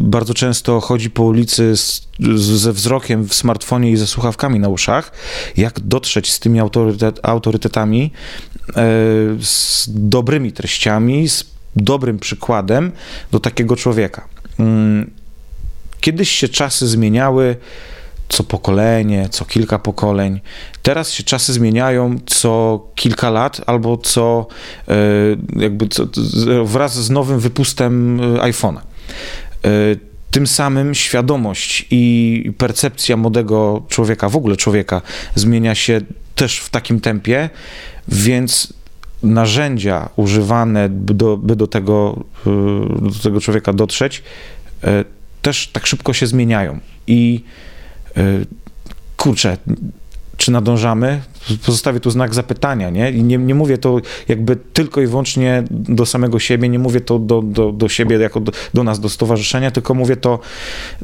bardzo 0.00 0.34
często 0.34 0.80
chodzi 0.80 1.10
po 1.10 1.22
ulicy 1.22 1.76
z, 1.76 2.08
ze 2.36 2.72
wzrokiem 2.72 3.28
w 3.28 3.34
smartfonie 3.34 3.90
i 3.90 3.96
ze 3.96 4.06
słuchawkami 4.06 4.60
na 4.60 4.68
uszach, 4.68 5.12
jak 5.56 5.80
dotrzeć 5.80 6.32
z 6.32 6.40
tymi 6.40 6.60
autorytet, 6.60 7.20
autorytetami, 7.22 8.12
z 9.40 9.88
dobrymi 9.88 10.52
treściami, 10.52 11.28
z 11.28 11.44
dobrym 11.76 12.18
przykładem 12.18 12.92
do 13.30 13.40
takiego 13.40 13.76
człowieka. 13.76 14.28
Kiedyś 16.00 16.30
się 16.30 16.48
czasy 16.48 16.88
zmieniały 16.88 17.56
co 18.28 18.44
pokolenie, 18.44 19.28
co 19.28 19.44
kilka 19.44 19.78
pokoleń. 19.78 20.40
Teraz 20.82 21.12
się 21.12 21.22
czasy 21.22 21.52
zmieniają 21.52 22.18
co 22.26 22.80
kilka 22.94 23.30
lat 23.30 23.60
albo 23.66 23.96
co 23.96 24.46
e, 24.88 24.94
jakby 25.56 25.88
co, 25.88 26.06
wraz 26.64 26.94
z 26.94 27.10
nowym 27.10 27.40
wypustem 27.40 28.20
e, 28.20 28.24
iPhone'a. 28.24 28.78
E, 28.78 29.70
tym 30.30 30.46
samym 30.46 30.94
świadomość 30.94 31.86
i 31.90 32.52
percepcja 32.58 33.16
młodego 33.16 33.82
człowieka, 33.88 34.28
w 34.28 34.36
ogóle 34.36 34.56
człowieka, 34.56 35.02
zmienia 35.34 35.74
się 35.74 36.00
też 36.34 36.58
w 36.58 36.70
takim 36.70 37.00
tempie, 37.00 37.50
więc 38.08 38.72
narzędzia 39.22 40.08
używane, 40.16 40.88
by 40.88 41.14
do, 41.14 41.36
by 41.36 41.56
do, 41.56 41.66
tego, 41.66 42.24
do 43.00 43.22
tego 43.22 43.40
człowieka 43.40 43.72
dotrzeć, 43.72 44.22
też 45.46 45.68
tak 45.68 45.86
szybko 45.86 46.12
się 46.12 46.26
zmieniają. 46.26 46.78
I 47.06 47.42
yy, 48.16 48.46
kurczę, 49.16 49.56
czy 50.36 50.50
nadążamy? 50.50 51.20
Pozostawię 51.66 52.00
tu 52.00 52.10
znak 52.10 52.34
zapytania, 52.34 52.90
nie? 52.90 53.10
I 53.10 53.22
nie, 53.22 53.38
nie 53.38 53.54
mówię 53.54 53.78
to 53.78 54.00
jakby 54.28 54.56
tylko 54.56 55.00
i 55.00 55.06
wyłącznie 55.06 55.64
do 55.70 56.06
samego 56.06 56.38
siebie, 56.38 56.68
nie 56.68 56.78
mówię 56.78 57.00
to 57.00 57.18
do, 57.18 57.42
do, 57.42 57.72
do 57.72 57.88
siebie 57.88 58.18
jako 58.18 58.40
do, 58.40 58.52
do 58.74 58.84
nas, 58.84 59.00
do 59.00 59.08
stowarzyszenia, 59.08 59.70
tylko 59.70 59.94
mówię 59.94 60.16
to 60.16 60.38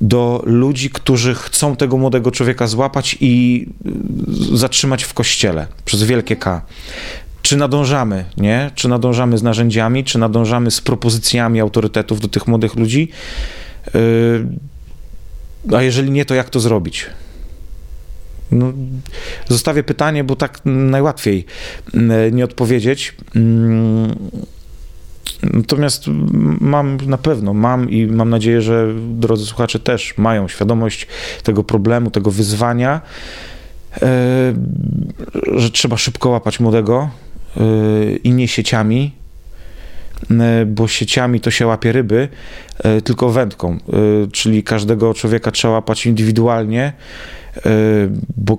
do 0.00 0.42
ludzi, 0.46 0.90
którzy 0.90 1.34
chcą 1.34 1.76
tego 1.76 1.96
młodego 1.96 2.30
człowieka 2.30 2.66
złapać 2.66 3.16
i 3.20 3.66
zatrzymać 4.52 5.02
w 5.02 5.14
kościele 5.14 5.66
przez 5.84 6.02
wielkie 6.02 6.36
K 6.36 6.62
czy 7.42 7.56
nadążamy, 7.56 8.24
nie? 8.36 8.70
Czy 8.74 8.88
nadążamy 8.88 9.38
z 9.38 9.42
narzędziami, 9.42 10.04
czy 10.04 10.18
nadążamy 10.18 10.70
z 10.70 10.80
propozycjami 10.80 11.60
autorytetów 11.60 12.20
do 12.20 12.28
tych 12.28 12.46
młodych 12.46 12.74
ludzi? 12.74 13.08
Yy, 13.94 15.76
a 15.76 15.82
jeżeli 15.82 16.10
nie, 16.10 16.24
to 16.24 16.34
jak 16.34 16.50
to 16.50 16.60
zrobić? 16.60 17.06
No, 18.50 18.72
zostawię 19.48 19.82
pytanie, 19.82 20.24
bo 20.24 20.36
tak 20.36 20.60
najłatwiej 20.64 21.46
yy, 21.94 22.32
nie 22.32 22.44
odpowiedzieć. 22.44 23.14
Yy, 23.34 23.42
natomiast 25.42 26.04
mam 26.60 26.96
na 27.06 27.18
pewno, 27.18 27.54
mam 27.54 27.90
i 27.90 28.06
mam 28.06 28.30
nadzieję, 28.30 28.62
że 28.62 28.94
drodzy 29.10 29.46
słuchacze 29.46 29.78
też 29.78 30.18
mają 30.18 30.48
świadomość 30.48 31.06
tego 31.42 31.64
problemu, 31.64 32.10
tego 32.10 32.30
wyzwania, 32.30 33.00
że 35.56 35.70
trzeba 35.72 35.96
szybko 35.96 36.28
łapać 36.28 36.60
młodego 36.60 37.10
i 38.24 38.30
nie 38.30 38.48
sieciami, 38.48 39.12
bo 40.66 40.88
sieciami 40.88 41.40
to 41.40 41.50
się 41.50 41.66
łapie 41.66 41.92
ryby, 41.92 42.28
e, 42.78 43.00
tylko 43.00 43.30
wędką, 43.30 43.72
e, 43.72 43.78
czyli 44.32 44.62
każdego 44.62 45.14
człowieka 45.14 45.50
trzeba 45.50 45.74
łapać 45.74 46.06
indywidualnie, 46.06 46.92
bo 48.36 48.58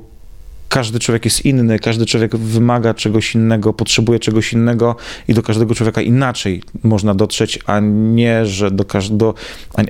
każdy 0.73 0.99
człowiek 0.99 1.25
jest 1.25 1.45
inny, 1.45 1.79
każdy 1.79 2.05
człowiek 2.05 2.35
wymaga 2.35 2.93
czegoś 2.93 3.35
innego, 3.35 3.73
potrzebuje 3.73 4.19
czegoś 4.19 4.53
innego 4.53 4.95
i 5.27 5.33
do 5.33 5.43
każdego 5.43 5.75
człowieka 5.75 6.01
inaczej 6.01 6.63
można 6.83 7.15
dotrzeć, 7.15 7.59
a 7.65 7.79
nie, 7.79 8.45
że 8.45 8.71
do 8.71 8.85
każdego, 8.85 9.33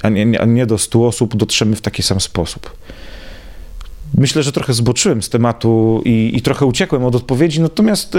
a, 0.04 0.10
nie, 0.10 0.42
a 0.42 0.46
nie 0.46 0.66
do 0.66 0.78
stu 0.78 1.06
osób 1.06 1.36
dotrzemy 1.36 1.76
w 1.76 1.82
taki 1.82 2.04
sam 2.04 2.22
sposób. 2.22 2.78
Myślę, 4.18 4.44
że 4.44 4.52
trochę 4.52 4.74
zboczyłem 4.74 5.24
z 5.24 5.30
tematu 5.30 6.02
i, 6.06 6.32
i 6.36 6.42
trochę 6.42 6.66
uciekłem 6.66 7.06
od 7.06 7.16
odpowiedzi, 7.16 7.62
natomiast 7.62 8.18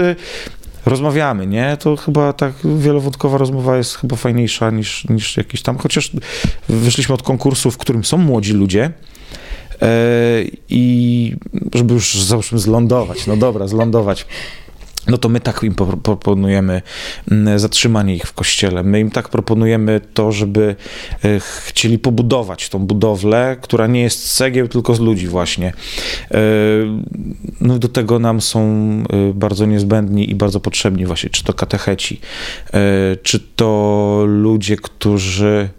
rozmawiamy, 0.85 1.47
nie? 1.47 1.77
To 1.79 1.95
chyba 1.95 2.33
tak 2.33 2.53
wielowątkowa 2.63 3.37
rozmowa 3.37 3.77
jest 3.77 3.95
chyba 3.95 4.15
fajniejsza 4.15 4.71
niż, 4.71 5.09
niż 5.09 5.37
jakiś 5.37 5.61
tam, 5.61 5.77
chociaż 5.77 6.11
wyszliśmy 6.69 7.15
od 7.15 7.23
konkursu, 7.23 7.71
w 7.71 7.77
którym 7.77 8.03
są 8.03 8.17
młodzi 8.17 8.53
ludzie, 8.53 8.91
e, 9.81 9.89
i 10.69 11.35
żeby 11.75 11.93
już 11.93 12.23
załóżmy 12.23 12.59
zlądować, 12.59 13.27
no 13.27 13.37
dobra, 13.37 13.67
zlądować 13.67 14.25
no 15.07 15.17
to 15.17 15.29
my 15.29 15.39
tak 15.39 15.63
im 15.63 15.75
proponujemy 16.03 16.81
mm, 17.31 17.59
zatrzymanie 17.59 18.15
ich 18.15 18.23
w 18.23 18.33
kościele. 18.33 18.83
My 18.83 18.99
im 18.99 19.11
tak 19.11 19.29
proponujemy 19.29 20.01
to, 20.13 20.31
żeby 20.31 20.75
e, 21.23 21.39
chcieli 21.39 21.99
pobudować 21.99 22.69
tą 22.69 22.79
budowlę, 22.79 23.57
która 23.61 23.87
nie 23.87 24.01
jest 24.01 24.27
z 24.27 24.35
cegieł, 24.35 24.67
tylko 24.67 24.95
z 24.95 24.99
ludzi 24.99 25.27
właśnie. 25.27 25.73
E, 26.31 26.39
no 27.61 27.79
do 27.79 27.87
tego 27.87 28.19
nam 28.19 28.41
są 28.41 28.59
e, 28.59 29.33
bardzo 29.33 29.65
niezbędni 29.65 30.29
i 30.31 30.35
bardzo 30.35 30.59
potrzebni 30.59 31.05
właśnie, 31.05 31.29
czy 31.29 31.43
to 31.43 31.53
katecheci, 31.53 32.19
czy 33.23 33.39
to 33.55 34.23
ludzie, 34.27 34.75
którzy 34.75 35.69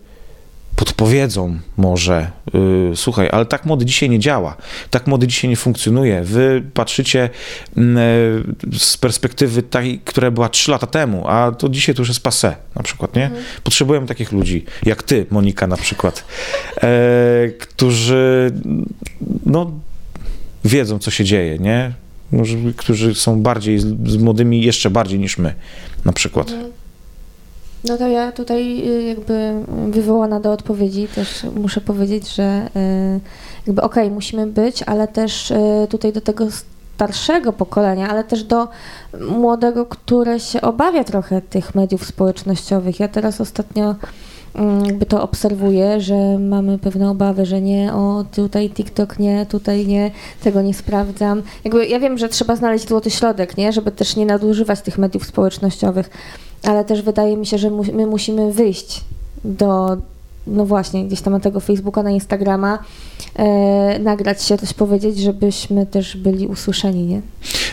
podpowiedzą 0.77 1.59
może, 1.77 2.31
yy, 2.55 2.93
słuchaj, 2.95 3.29
ale 3.33 3.47
tak 3.47 3.67
młody 3.67 3.85
dzisiaj 3.85 4.11
nie 4.11 4.19
działa, 4.19 4.57
tak 4.91 5.07
młody 5.07 5.27
dzisiaj 5.27 5.51
nie 5.51 5.57
funkcjonuje. 5.57 6.23
Wy 6.23 6.63
patrzycie 6.75 7.31
yy, 7.77 7.83
z 8.79 8.97
perspektywy 8.97 9.63
tej, 9.63 9.99
która 9.99 10.31
była 10.31 10.49
3 10.49 10.71
lata 10.71 10.87
temu, 10.87 11.29
a 11.29 11.53
to 11.53 11.69
dzisiaj 11.69 11.95
to 11.95 12.03
już 12.03 12.09
jest 12.09 12.21
passé 12.21 12.55
na 12.75 12.83
przykład, 12.83 13.17
nie? 13.17 13.25
Mhm. 13.25 13.45
Potrzebujemy 13.65 14.07
takich 14.07 14.33
ludzi, 14.33 14.65
jak 14.83 15.03
ty, 15.03 15.27
Monika 15.31 15.67
na 15.67 15.77
przykład, 15.77 16.25
yy, 16.83 17.53
którzy 17.53 18.53
no, 19.47 19.71
wiedzą, 20.65 20.99
co 20.99 21.11
się 21.11 21.25
dzieje, 21.25 21.59
nie? 21.59 21.93
Którzy 22.77 23.15
są 23.15 23.43
bardziej 23.43 23.79
z, 23.79 23.87
z 24.07 24.17
młodymi, 24.17 24.63
jeszcze 24.63 24.91
bardziej 24.91 25.19
niż 25.19 25.39
my, 25.39 25.55
na 26.05 26.13
przykład. 26.13 26.53
No 27.85 27.97
to 27.97 28.09
ja 28.09 28.33
tutaj 28.33 28.89
y, 28.89 29.03
jakby 29.03 29.53
wywołana 29.91 30.41
do 30.41 30.53
odpowiedzi 30.53 31.09
też 31.15 31.47
muszę 31.57 31.81
powiedzieć, 31.81 32.35
że 32.35 32.69
y, 32.77 33.21
jakby 33.67 33.83
okej, 33.83 34.05
okay, 34.05 34.15
musimy 34.15 34.47
być, 34.47 34.83
ale 34.83 35.09
też 35.09 35.51
y, 35.51 35.87
tutaj 35.91 36.13
do 36.13 36.21
tego 36.21 36.47
starszego 36.97 37.53
pokolenia, 37.53 38.09
ale 38.09 38.25
też 38.25 38.45
do 38.45 38.69
młodego, 39.31 39.87
które 39.87 40.41
się 40.41 40.61
obawia 40.61 41.05
trochę 41.05 41.43
tych 41.43 41.75
mediów 41.75 42.07
społecznościowych. 42.07 43.01
Ja 43.01 43.09
teraz 43.09 43.41
ostatnio 43.41 43.95
jakby 44.87 45.07
to 45.07 45.23
obserwuję, 45.23 46.01
że 46.01 46.39
mamy 46.39 46.79
pewne 46.79 47.11
obawy, 47.11 47.47
że 47.47 47.61
nie, 47.61 47.95
o 47.95 48.25
tutaj 48.35 48.71
TikTok 48.71 49.19
nie, 49.19 49.47
tutaj 49.47 49.87
nie, 49.87 50.11
tego 50.43 50.63
nie 50.63 50.75
sprawdzam. 50.75 51.43
Jakby 51.65 51.87
ja 51.87 52.01
wiem, 52.01 52.19
że 52.19 52.29
trzeba 52.29 52.57
znaleźć 52.57 52.89
złoty 52.89 53.11
środek, 53.11 53.57
nie, 53.57 53.73
żeby 53.73 53.91
też 53.91 54.17
nie 54.17 54.27
nadużywać 54.27 54.81
tych 54.81 54.99
mediów 54.99 55.27
społecznościowych 55.27 56.11
ale 56.63 56.85
też 56.85 57.03
wydaje 57.03 57.37
mi 57.37 57.47
się, 57.47 57.59
że 57.59 57.71
mu, 57.71 57.85
my 57.93 58.07
musimy 58.07 58.53
wyjść 58.53 59.01
do, 59.45 59.97
no 60.47 60.67
właśnie, 60.67 61.05
gdzieś 61.05 61.21
tam 61.21 61.33
na 61.33 61.41
tego 61.41 61.61
Facebooka, 61.61 62.03
na 62.03 62.11
Instagrama, 62.11 62.79
e, 63.37 63.99
nagrać 63.99 64.43
się, 64.43 64.59
coś 64.59 64.73
powiedzieć, 64.73 65.19
żebyśmy 65.19 65.87
też 65.87 66.17
byli 66.17 66.47
usłyszeni, 66.47 67.07
nie? 67.07 67.21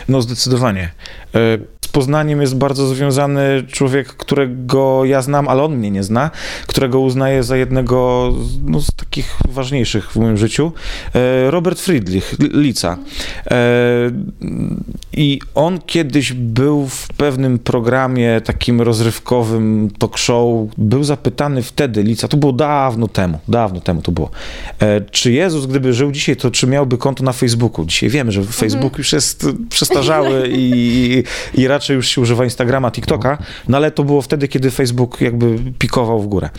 No 0.08 0.22
zdecydowanie. 0.22 0.90
E, 1.34 1.58
Poznaniem 1.94 2.40
jest 2.40 2.56
bardzo 2.56 2.86
związany 2.86 3.62
człowiek, 3.72 4.08
którego 4.08 5.04
ja 5.04 5.22
znam, 5.22 5.48
ale 5.48 5.62
on 5.62 5.76
mnie 5.76 5.90
nie 5.90 6.02
zna, 6.02 6.30
którego 6.66 7.00
uznaję 7.00 7.42
za 7.42 7.56
jednego 7.56 8.32
no, 8.64 8.80
z 8.80 8.86
takich 8.96 9.36
ważniejszych 9.48 10.12
w 10.12 10.16
moim 10.16 10.36
życiu, 10.36 10.72
e, 11.14 11.50
Robert 11.50 11.80
Friedrich, 11.80 12.34
Lica. 12.52 12.98
E, 13.50 13.56
I 15.12 15.40
on 15.54 15.80
kiedyś 15.86 16.32
był 16.32 16.86
w 16.88 17.08
pewnym 17.08 17.58
programie 17.58 18.40
takim 18.40 18.80
rozrywkowym 18.80 19.90
talk 19.98 20.18
show, 20.18 20.68
był 20.78 21.04
zapytany 21.04 21.62
wtedy, 21.62 22.02
Lica, 22.02 22.28
to 22.28 22.36
było 22.36 22.52
dawno 22.52 23.08
temu, 23.08 23.38
dawno 23.48 23.80
temu 23.80 24.02
to 24.02 24.12
było, 24.12 24.30
e, 24.78 25.00
czy 25.00 25.32
Jezus, 25.32 25.66
gdyby 25.66 25.92
żył 25.92 26.12
dzisiaj, 26.12 26.36
to 26.36 26.50
czy 26.50 26.66
miałby 26.66 26.98
konto 26.98 27.24
na 27.24 27.32
Facebooku? 27.32 27.84
Dzisiaj 27.84 28.08
wiemy, 28.08 28.32
że 28.32 28.42
Facebook 28.44 28.84
mhm. 28.84 28.98
już 28.98 29.12
jest 29.12 29.46
przestarzały 29.68 30.48
i, 30.52 31.22
i 31.54 31.68
raczej 31.68 31.83
raczej 31.84 31.96
już 31.96 32.08
się 32.08 32.20
używa 32.20 32.44
Instagrama, 32.44 32.90
TikToka, 32.90 33.38
no 33.68 33.76
ale 33.76 33.90
to 33.90 34.04
było 34.04 34.22
wtedy, 34.22 34.48
kiedy 34.48 34.70
Facebook 34.70 35.20
jakby 35.20 35.58
pikował 35.78 36.20
w 36.20 36.26
górę. 36.26 36.50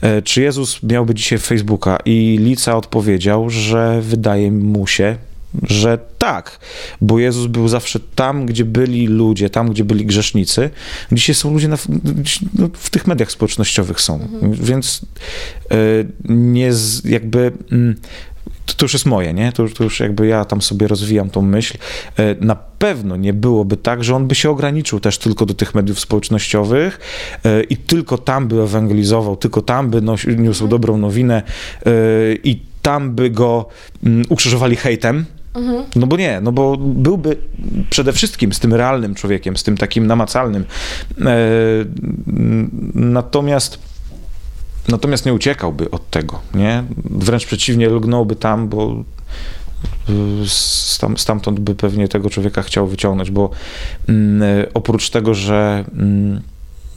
E, 0.00 0.22
czy 0.22 0.42
Jezus 0.42 0.82
miałby 0.82 1.14
dzisiaj 1.14 1.38
Facebooka? 1.38 1.98
I 2.04 2.38
Lica 2.40 2.76
odpowiedział, 2.76 3.50
że 3.50 4.00
wydaje 4.02 4.52
mu 4.52 4.86
się, 4.86 5.16
że 5.62 5.98
tak, 6.18 6.58
bo 7.00 7.18
Jezus 7.18 7.46
był 7.46 7.68
zawsze 7.68 8.00
tam, 8.14 8.46
gdzie 8.46 8.64
byli 8.64 9.06
ludzie, 9.06 9.50
tam, 9.50 9.70
gdzie 9.70 9.84
byli 9.84 10.06
grzesznicy. 10.06 10.70
Dzisiaj 11.12 11.34
są 11.34 11.52
ludzie 11.52 11.68
na, 11.68 11.76
no, 12.54 12.68
w 12.72 12.90
tych 12.90 13.06
mediach 13.06 13.30
społecznościowych 13.32 14.00
są, 14.00 14.14
mhm. 14.14 14.52
więc 14.52 15.02
y, 15.72 16.06
nie 16.28 16.72
z, 16.72 17.04
jakby 17.04 17.52
y, 17.72 17.94
to, 18.66 18.74
to, 18.74 18.84
już 18.84 18.92
jest 18.92 19.06
moje, 19.06 19.34
nie? 19.34 19.52
To, 19.52 19.68
to, 19.68 19.84
już 19.84 20.00
jakby 20.00 20.26
ja 20.26 20.44
tam 20.44 20.62
sobie 20.62 20.88
rozwijam 20.88 21.30
tą 21.30 21.42
myśl. 21.42 21.78
E, 22.16 22.34
na 22.40 22.56
pewno 22.56 23.16
nie 23.16 23.32
byłoby 23.32 23.76
tak, 23.76 24.04
że 24.04 24.16
on 24.16 24.26
by 24.26 24.34
się 24.34 24.50
ograniczył 24.50 25.00
też 25.00 25.18
tylko 25.18 25.46
do 25.46 25.54
tych 25.54 25.74
mediów 25.74 26.00
społecznościowych 26.00 27.00
e, 27.44 27.62
i 27.62 27.76
tylko 27.76 28.18
tam 28.18 28.48
by 28.48 28.62
ewangelizował, 28.62 29.36
tylko 29.36 29.62
tam 29.62 29.90
by 29.90 30.02
niósł 30.26 30.64
mhm. 30.64 30.70
dobrą 30.70 30.96
nowinę 30.96 31.42
e, 31.86 31.90
i 32.44 32.62
tam 32.82 33.14
by 33.14 33.30
go 33.30 33.66
mm, 34.04 34.24
ukrzyżowali 34.28 34.76
hejtem. 34.76 35.24
Mhm. 35.54 35.84
No 35.96 36.06
bo 36.06 36.16
nie, 36.16 36.40
no 36.40 36.52
bo 36.52 36.76
byłby 36.76 37.36
przede 37.90 38.12
wszystkim 38.12 38.52
z 38.52 38.60
tym 38.60 38.74
realnym 38.74 39.14
człowiekiem, 39.14 39.56
z 39.56 39.62
tym 39.62 39.76
takim 39.76 40.06
namacalnym. 40.06 40.64
Natomiast 42.94 43.93
Natomiast 44.88 45.26
nie 45.26 45.34
uciekałby 45.34 45.90
od 45.90 46.10
tego, 46.10 46.40
nie? 46.54 46.84
Wręcz 47.04 47.46
przeciwnie, 47.46 47.88
lgnąłby 47.88 48.36
tam, 48.36 48.68
bo 48.68 49.04
y, 50.08 51.16
stamtąd 51.16 51.60
by 51.60 51.74
pewnie 51.74 52.08
tego 52.08 52.30
człowieka 52.30 52.62
chciał 52.62 52.86
wyciągnąć, 52.86 53.30
bo 53.30 53.50
mm, 54.08 54.66
oprócz 54.74 55.10
tego, 55.10 55.34
że 55.34 55.84
mm, 55.92 56.40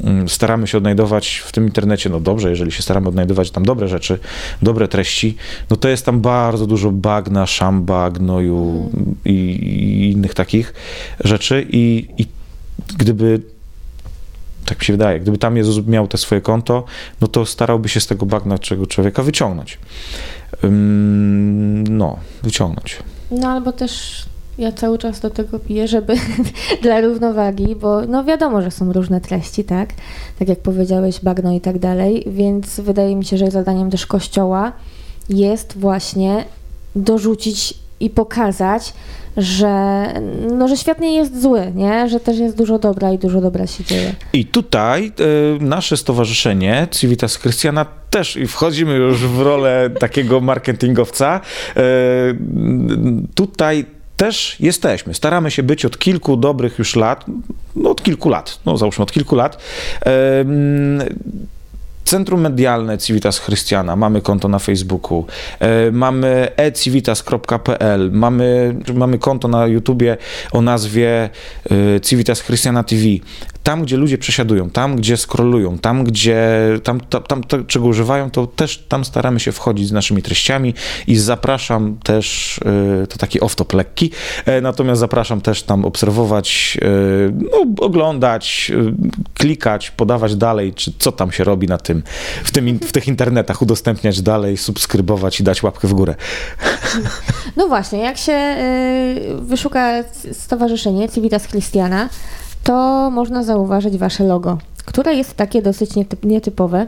mm, 0.04 0.30
staramy 0.30 0.68
się 0.68 0.78
odnajdować 0.78 1.38
w 1.38 1.52
tym 1.52 1.66
internecie, 1.66 2.10
no 2.10 2.20
dobrze, 2.20 2.50
jeżeli 2.50 2.72
się 2.72 2.82
staramy 2.84 3.10
odnajdować 3.10 3.52
tam 3.52 3.66
dobre 3.66 3.88
rzeczy, 3.88 4.20
dobre 4.62 4.88
treści, 4.88 5.36
no 5.70 5.78
to 5.78 5.90
jest 5.90 6.06
tam 6.06 6.22
bardzo 6.22 6.68
dużo 6.68 6.92
bagna, 6.92 7.46
szamba, 7.46 8.10
gnoju 8.10 8.92
i, 9.26 9.32
i 9.32 10.12
innych 10.12 10.34
takich 10.34 10.74
rzeczy 11.24 11.68
i, 11.70 12.08
i 12.18 12.26
gdyby 12.98 13.57
tak 14.68 14.80
mi 14.80 14.86
się 14.86 14.94
wydaje. 14.94 15.20
Gdyby 15.20 15.38
tam 15.38 15.58
Jezus 15.58 15.88
miał 15.88 16.08
te 16.08 16.18
swoje 16.18 16.42
konto, 16.42 16.84
no 17.22 17.28
to 17.28 17.46
starałby 17.46 17.90
się 17.90 18.00
z 18.00 18.08
tego 18.08 18.26
bagna 18.26 18.60
czego 18.60 18.88
człowieka 18.88 19.24
wyciągnąć. 19.24 19.80
No, 21.90 22.20
wyciągnąć. 22.44 22.98
No 23.32 23.50
albo 23.50 23.72
też 23.72 24.26
ja 24.58 24.72
cały 24.72 24.98
czas 24.98 25.20
do 25.20 25.30
tego 25.30 25.60
piję, 25.60 25.88
żeby 25.88 26.16
dla 26.84 27.02
równowagi, 27.02 27.76
bo 27.76 28.02
no 28.02 28.24
wiadomo, 28.24 28.62
że 28.62 28.72
są 28.72 28.94
różne 28.94 29.22
treści, 29.22 29.64
tak? 29.64 29.90
Tak 30.40 30.48
jak 30.48 30.60
powiedziałeś, 30.60 31.20
bagno 31.24 31.54
i 31.54 31.62
tak 31.62 31.80
dalej, 31.80 32.24
więc 32.28 32.80
wydaje 32.80 33.16
mi 33.16 33.26
się, 33.26 33.38
że 33.38 33.52
zadaniem 33.52 33.92
też 33.92 34.06
Kościoła 34.06 34.72
jest 35.30 35.78
właśnie 35.78 36.46
dorzucić 36.96 37.74
i 38.00 38.10
pokazać, 38.10 38.94
że, 39.38 40.06
no, 40.52 40.68
że 40.68 40.78
świat 40.78 41.00
nie 41.00 41.16
jest 41.16 41.42
zły, 41.42 41.72
nie? 41.76 42.10
że 42.10 42.20
też 42.20 42.38
jest 42.38 42.58
dużo 42.58 42.80
dobra 42.80 43.12
i 43.12 43.18
dużo 43.18 43.42
dobra 43.42 43.68
się 43.68 43.84
dzieje. 43.84 44.14
I 44.34 44.46
tutaj 44.46 45.12
y, 45.60 45.64
nasze 45.64 45.98
stowarzyszenie 45.98 46.88
Civitas 46.92 47.40
Christiana 47.40 47.86
też 48.10 48.38
i 48.38 48.48
wchodzimy 48.48 48.94
już 48.94 49.28
w 49.28 49.42
rolę 49.42 49.90
takiego 50.00 50.42
marketingowca. 50.42 51.42
Y, 51.78 51.82
tutaj 53.36 53.86
też 54.18 54.56
jesteśmy. 54.60 55.14
Staramy 55.14 55.52
się 55.52 55.64
być 55.64 55.86
od 55.86 55.98
kilku 55.98 56.38
dobrych 56.38 56.80
już 56.80 56.96
lat, 56.96 57.26
no 57.76 57.90
od 57.90 58.04
kilku 58.04 58.30
lat, 58.30 58.60
no 58.66 58.78
załóżmy 58.78 59.04
od 59.04 59.12
kilku 59.12 59.36
lat. 59.36 59.56
Y, 59.56 60.08
Centrum 62.08 62.42
Medialne 62.42 62.98
Civitas 62.98 63.40
Christiana, 63.40 63.96
mamy 63.96 64.22
konto 64.22 64.48
na 64.48 64.60
Facebooku, 64.60 65.26
e, 65.60 65.92
mamy 65.92 66.48
ecivitas.pl, 66.58 68.12
mamy, 68.12 68.76
mamy 68.94 69.18
konto 69.18 69.48
na 69.48 69.66
YouTubie 69.66 70.18
o 70.52 70.62
nazwie 70.62 71.30
e, 71.72 72.00
Civitas 72.02 72.42
Christiana 72.42 72.84
TV. 72.84 73.04
Tam, 73.68 73.84
gdzie 73.84 73.98
ludzie 73.98 74.18
przesiadują, 74.18 74.70
tam, 74.70 74.96
gdzie 74.96 75.18
scrollują, 75.18 75.78
tam, 75.78 76.04
gdzie 76.04 76.60
tam, 76.84 77.00
tam, 77.00 77.24
tam 77.24 77.44
to, 77.44 77.64
czego 77.64 77.86
używają, 77.86 78.32
to 78.32 78.48
też 78.48 78.78
tam 78.78 79.06
staramy 79.06 79.40
się 79.40 79.52
wchodzić 79.52 79.88
z 79.88 79.92
naszymi 79.92 80.22
treściami 80.22 80.74
i 81.08 81.16
zapraszam 81.16 81.98
też, 82.04 82.58
y, 83.04 83.08
to 83.08 83.18
taki 83.18 83.40
off-top 83.40 83.76
lekki, 83.76 84.12
e, 84.46 84.62
natomiast 84.62 85.00
zapraszam 85.00 85.42
też 85.42 85.64
tam 85.64 85.86
obserwować, 85.86 86.78
y, 86.82 87.34
no, 87.52 87.86
oglądać, 87.86 88.72
klikać, 89.34 89.92
podawać 89.92 90.36
dalej, 90.36 90.74
czy 90.74 90.94
co 91.00 91.12
tam 91.12 91.32
się 91.32 91.44
robi 91.44 91.68
na 91.68 91.78
tym, 91.78 92.04
w, 92.44 92.52
tym, 92.52 92.80
w 92.80 92.92
tych 92.92 93.08
internetach, 93.08 93.62
udostępniać 93.62 94.22
dalej, 94.22 94.58
subskrybować 94.58 95.40
i 95.40 95.44
dać 95.44 95.64
łapkę 95.64 95.88
w 95.88 95.94
górę. 95.94 96.16
No 97.58 97.68
właśnie, 97.68 98.00
jak 98.00 98.18
się 98.18 98.56
wyszuka 99.42 100.04
stowarzyszenie 100.34 101.10
Civitas 101.10 101.48
Christiana, 101.48 102.10
to 102.68 103.10
można 103.12 103.44
zauważyć 103.44 103.98
wasze 103.98 104.24
logo, 104.24 104.58
które 104.86 105.14
jest 105.16 105.34
takie 105.34 105.62
dosyć 105.62 105.96
nietyp, 105.96 106.26
nietypowe. 106.26 106.88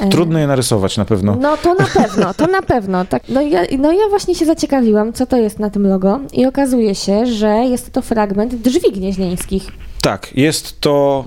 E, 0.00 0.08
Trudno 0.08 0.38
je 0.38 0.46
narysować 0.46 0.96
na 0.96 1.04
pewno. 1.04 1.36
No 1.40 1.56
to 1.56 1.74
na 1.74 1.86
pewno, 1.86 2.34
to 2.34 2.46
na 2.46 2.62
pewno. 2.62 3.04
Tak, 3.04 3.22
no, 3.28 3.40
ja, 3.42 3.60
no 3.78 3.92
ja 3.92 4.08
właśnie 4.08 4.34
się 4.34 4.46
zaciekawiłam, 4.46 5.12
co 5.12 5.26
to 5.26 5.36
jest 5.36 5.58
na 5.58 5.70
tym 5.70 5.86
logo 5.86 6.20
i 6.32 6.46
okazuje 6.46 6.94
się, 6.94 7.26
że 7.26 7.48
jest 7.48 7.92
to 7.92 8.02
fragment 8.02 8.54
drzwi 8.54 8.92
gnieźnieńskich. 8.92 9.66
Tak, 10.02 10.36
jest 10.36 10.80
to 10.80 11.24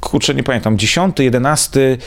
kurczę, 0.00 0.34
nie 0.34 0.42
pamiętam, 0.42 0.78
10, 0.78 1.18
11, 1.18 1.98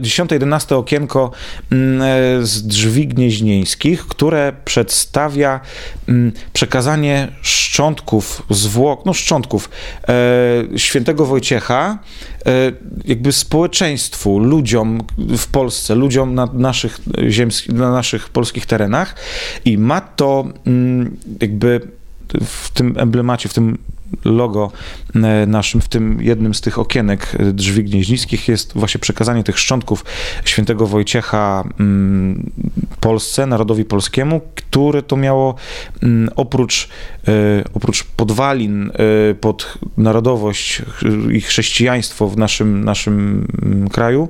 10, 0.00 0.30
11 0.32 0.76
okienko 0.76 1.30
mm, 1.72 2.02
e, 2.02 2.46
z 2.46 2.66
drzwi 2.66 3.08
gnieźnieńskich, 3.08 4.06
które 4.06 4.52
przedstawia 4.64 5.60
mm, 6.08 6.32
przekazanie 6.52 7.28
szczątków, 7.42 8.42
zwłok, 8.50 9.06
no 9.06 9.12
szczątków 9.12 9.70
e, 10.08 10.78
świętego 10.78 11.26
Wojciecha 11.26 11.98
e, 12.46 12.72
jakby 13.04 13.32
społeczeństwu, 13.32 14.38
ludziom 14.38 15.00
w 15.18 15.46
Polsce, 15.46 15.94
ludziom 15.94 16.34
na 16.34 16.46
naszych 16.52 17.00
ziemskich, 17.28 17.72
na 17.72 17.92
naszych 17.92 18.28
polskich 18.28 18.66
terenach. 18.66 19.14
I 19.64 19.78
ma 19.78 20.00
to 20.00 20.44
mm, 20.66 21.16
jakby 21.40 21.80
w 22.44 22.70
tym 22.70 22.94
emblemacie, 22.98 23.48
w 23.48 23.54
tym 23.54 23.78
logo 24.24 24.72
e, 25.14 25.46
naszym, 25.46 25.80
w 25.80 25.88
tym 25.88 26.22
jednym 26.22 26.54
z 26.54 26.60
tych 26.60 26.78
okienek 26.78 27.36
e, 27.38 27.52
drzwi 27.52 27.84
gnieźnickich 27.84 28.48
jest 28.48 28.72
właśnie 28.74 29.00
przekazanie 29.00 29.44
tych 29.44 29.58
szczątków 29.58 30.04
świętego 30.44 30.86
Wojciecha 30.86 31.64
mm, 31.80 32.50
Polsce, 33.00 33.46
narodowi 33.46 33.84
polskiemu, 33.84 34.40
które 34.54 35.02
to 35.02 35.16
miało 35.16 35.54
mm, 36.02 36.30
oprócz, 36.36 36.88
e, 37.28 37.32
oprócz 37.74 38.04
podwalin 38.04 38.90
pod 39.40 39.78
narodowość 39.96 40.82
i 41.32 41.40
chrześcijaństwo 41.40 42.28
w 42.28 42.36
naszym, 42.36 42.84
naszym 42.84 43.46
mm, 43.62 43.88
kraju, 43.88 44.28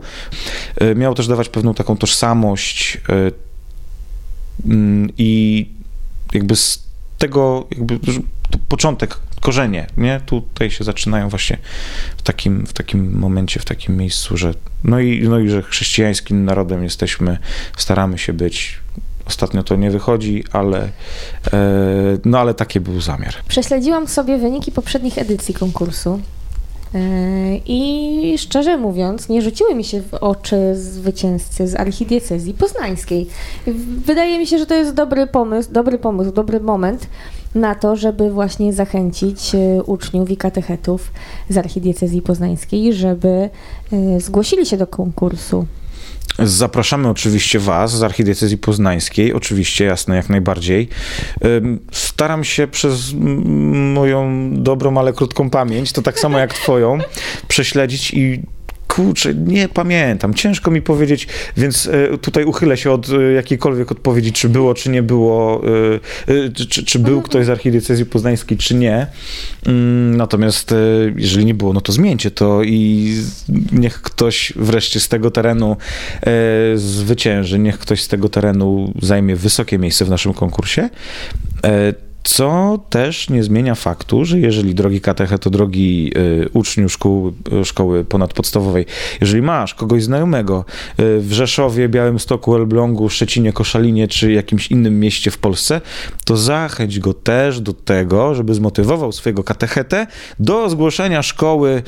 miało 0.96 1.14
też 1.14 1.28
dawać 1.28 1.48
pewną 1.48 1.74
taką 1.74 1.96
tożsamość 1.96 3.00
i 5.18 5.66
jakby 6.32 6.56
z 6.56 6.88
tego 7.18 7.66
jakby 7.70 7.98
początek 8.68 9.18
korzenie, 9.42 9.86
nie? 9.96 10.20
Tutaj 10.26 10.70
się 10.70 10.84
zaczynają 10.84 11.28
właśnie 11.28 11.58
w 12.16 12.22
takim, 12.22 12.66
w 12.66 12.72
takim 12.72 13.18
momencie, 13.18 13.60
w 13.60 13.64
takim 13.64 13.96
miejscu, 13.96 14.36
że 14.36 14.54
no 14.84 15.00
i, 15.00 15.28
no 15.28 15.38
i 15.38 15.48
że 15.48 15.62
chrześcijańskim 15.62 16.44
narodem 16.44 16.82
jesteśmy, 16.82 17.38
staramy 17.76 18.18
się 18.18 18.32
być. 18.32 18.78
Ostatnio 19.26 19.62
to 19.62 19.76
nie 19.76 19.90
wychodzi, 19.90 20.44
ale, 20.52 20.78
e, 20.78 20.88
no 22.24 22.38
ale 22.38 22.54
taki 22.54 22.80
był 22.80 23.00
zamiar. 23.00 23.34
Prześledziłam 23.48 24.08
sobie 24.08 24.38
wyniki 24.38 24.72
poprzednich 24.72 25.18
edycji 25.18 25.54
konkursu. 25.54 26.20
E, 26.94 26.98
I 27.66 28.38
szczerze 28.38 28.76
mówiąc, 28.76 29.28
nie 29.28 29.42
rzuciły 29.42 29.74
mi 29.74 29.84
się 29.84 30.02
w 30.02 30.14
oczy 30.14 30.76
zwycięzcy 30.76 31.68
z 31.68 31.74
archidiecezji 31.74 32.54
poznańskiej. 32.54 33.26
Wydaje 34.06 34.38
mi 34.38 34.46
się, 34.46 34.58
że 34.58 34.66
to 34.66 34.74
jest 34.74 34.94
dobry 34.94 35.26
pomysł, 35.26 35.72
dobry 35.72 35.98
pomysł, 35.98 36.32
dobry 36.32 36.60
moment 36.60 37.06
na 37.54 37.74
to, 37.74 37.96
żeby 37.96 38.30
właśnie 38.30 38.72
zachęcić 38.72 39.54
e, 39.54 39.82
uczniów 39.82 40.30
i 40.30 40.36
katechetów 40.36 41.12
z 41.48 41.56
archidiecezji 41.58 42.22
poznańskiej, 42.22 42.94
żeby 42.94 43.28
e, 43.92 44.20
zgłosili 44.20 44.66
się 44.66 44.76
do 44.76 44.86
konkursu. 44.86 45.66
Zapraszamy 46.38 47.08
oczywiście 47.08 47.58
Was 47.58 47.96
z 47.96 48.02
Archidiecezji 48.02 48.58
Poznańskiej, 48.58 49.32
oczywiście, 49.32 49.84
jasne, 49.84 50.16
jak 50.16 50.28
najbardziej. 50.28 50.88
Staram 51.92 52.44
się 52.44 52.66
przez 52.66 53.12
moją 53.94 54.50
dobrą, 54.54 54.98
ale 54.98 55.12
krótką 55.12 55.50
pamięć, 55.50 55.92
to 55.92 56.02
tak 56.02 56.18
samo 56.18 56.38
jak 56.38 56.54
Twoją, 56.54 56.98
prześledzić 57.48 58.14
i 58.14 58.42
kurczę, 58.94 59.34
nie 59.34 59.68
pamiętam, 59.68 60.34
ciężko 60.34 60.70
mi 60.70 60.82
powiedzieć, 60.82 61.28
więc 61.56 61.86
e, 61.86 62.18
tutaj 62.18 62.44
uchylę 62.44 62.76
się 62.76 62.90
od 62.90 63.08
e, 63.10 63.32
jakiejkolwiek 63.32 63.92
odpowiedzi, 63.92 64.32
czy 64.32 64.48
było, 64.48 64.74
czy 64.74 64.90
nie 64.90 65.02
było, 65.02 65.62
e, 66.26 66.50
czy, 66.50 66.84
czy 66.84 66.98
był 66.98 67.14
mhm. 67.14 67.22
ktoś 67.22 67.46
z 67.46 67.50
archidiecezji 67.50 68.06
poznańskiej, 68.06 68.58
czy 68.58 68.74
nie. 68.74 69.06
Mm, 69.66 70.16
natomiast 70.16 70.74
jeżeli 71.16 71.46
nie 71.46 71.54
było, 71.54 71.72
no 71.72 71.80
to 71.80 71.92
zmieńcie 71.92 72.30
to 72.30 72.62
i 72.62 73.14
niech 73.72 74.02
ktoś 74.02 74.52
wreszcie 74.56 75.00
z 75.00 75.08
tego 75.08 75.30
terenu 75.30 75.76
zwycięży, 76.74 77.58
niech 77.58 77.78
ktoś 77.78 78.02
z 78.02 78.08
tego 78.08 78.28
terenu 78.28 78.92
zajmie 79.02 79.36
wysokie 79.36 79.78
miejsce 79.78 80.04
w 80.04 80.10
naszym 80.10 80.34
konkursie. 80.34 80.88
Co 82.22 82.78
też 82.90 83.30
nie 83.30 83.42
zmienia 83.42 83.74
faktu, 83.74 84.24
że 84.24 84.38
jeżeli 84.38 84.74
drogi 84.74 85.00
katecheto, 85.00 85.50
drogi 85.50 86.12
y, 86.16 86.48
uczniu 86.52 86.88
szkół, 86.88 87.32
y, 87.60 87.64
szkoły 87.64 88.04
ponadpodstawowej, 88.04 88.86
jeżeli 89.20 89.42
masz 89.42 89.74
kogoś 89.74 90.02
znajomego 90.02 90.64
y, 91.00 91.20
w 91.20 91.32
Rzeszowie, 91.32 91.88
Białymstoku, 91.88 92.56
Elblągu, 92.56 93.08
Szczecinie, 93.08 93.52
Koszalinie 93.52 94.08
czy 94.08 94.32
jakimś 94.32 94.70
innym 94.70 95.00
mieście 95.00 95.30
w 95.30 95.38
Polsce, 95.38 95.80
to 96.24 96.36
zachęć 96.36 97.00
go 97.00 97.14
też 97.14 97.60
do 97.60 97.72
tego, 97.72 98.34
żeby 98.34 98.54
zmotywował 98.54 99.12
swojego 99.12 99.44
katechetę 99.44 100.06
do 100.38 100.70
zgłoszenia 100.70 101.22
szkoły 101.22 101.82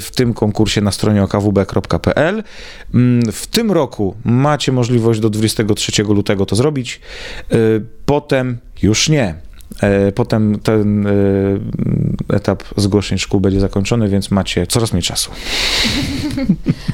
w 0.00 0.08
tym 0.14 0.34
konkursie 0.34 0.80
na 0.80 0.92
stronie 0.92 1.22
okawb.pl. 1.22 2.42
Mm, 2.94 3.32
w 3.32 3.46
tym 3.46 3.72
roku 3.72 4.16
macie 4.24 4.72
możliwość 4.72 5.20
do 5.20 5.30
23 5.30 6.02
lutego 6.02 6.46
to 6.46 6.56
zrobić. 6.56 7.00
Potem 8.06 8.58
już 8.82 9.08
nie. 9.08 9.46
E, 9.82 10.12
potem 10.12 10.58
ten 10.62 11.06
e, 11.06 11.10
etap 12.28 12.62
zgłoszeń 12.76 13.18
szkół 13.18 13.40
będzie 13.40 13.60
zakończony, 13.60 14.08
więc 14.08 14.30
macie 14.30 14.66
coraz 14.66 14.92
mniej 14.92 15.02
czasu. 15.02 15.30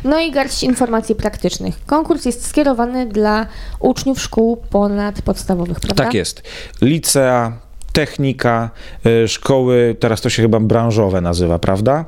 No 0.04 0.20
i 0.20 0.30
garść 0.30 0.62
informacji 0.62 1.14
praktycznych. 1.14 1.84
Konkurs 1.86 2.24
jest 2.24 2.46
skierowany 2.46 3.06
dla 3.06 3.46
uczniów 3.80 4.22
szkół 4.22 4.56
ponadpodstawowych, 4.56 5.80
prawda? 5.80 6.04
Tak 6.04 6.14
jest. 6.14 6.42
Licea, 6.80 7.52
technika, 7.92 8.70
e, 9.06 9.28
szkoły, 9.28 9.96
teraz 10.00 10.20
to 10.20 10.30
się 10.30 10.42
chyba 10.42 10.60
branżowe 10.60 11.20
nazywa, 11.20 11.58
prawda? 11.58 12.04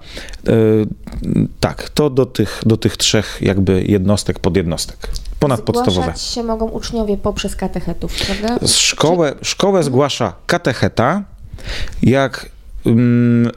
Tak, 1.60 1.88
to 1.88 2.10
do 2.10 2.26
tych, 2.26 2.62
do 2.66 2.76
tych 2.76 2.96
trzech 2.96 3.38
jakby 3.40 3.82
jednostek, 3.82 4.38
podjednostek 4.38 5.08
ponadpodstawowe. 5.44 6.02
Zgłaszać 6.02 6.22
się 6.22 6.42
mogą 6.42 6.68
uczniowie 6.68 7.16
poprzez 7.16 7.56
katechetów, 7.56 8.12
prawda? 8.26 8.66
Szkołę, 8.66 9.34
szkołę 9.42 9.82
zgłasza 9.82 10.32
katecheta, 10.46 11.22
jak 12.02 12.53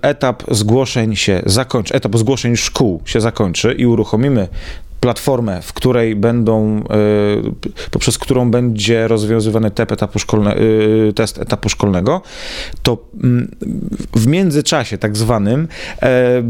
etap 0.01 0.43
zgłoszeń 0.51 1.15
się 1.15 1.41
zakończy, 1.45 1.93
etap 1.93 2.17
zgłoszeń 2.17 2.55
szkół 2.55 3.01
się 3.05 3.21
zakończy 3.21 3.73
i 3.73 3.85
uruchomimy 3.85 4.47
platformę, 4.99 5.61
w 5.61 5.73
której 5.73 6.15
będą, 6.15 6.79
y, 6.79 7.89
poprzez 7.91 8.17
którą 8.17 8.51
będzie 8.51 9.07
rozwiązywany 9.07 9.71
test 9.71 9.91
etapu, 9.91 10.19
szkolne, 10.19 10.57
y, 10.57 11.13
test 11.15 11.37
etapu 11.39 11.69
szkolnego, 11.69 12.21
to 12.83 12.97
mm, 13.23 13.55
w 14.13 14.27
międzyczasie 14.27 14.97
tak 14.97 15.17
zwanym 15.17 15.67
e, 16.01 16.43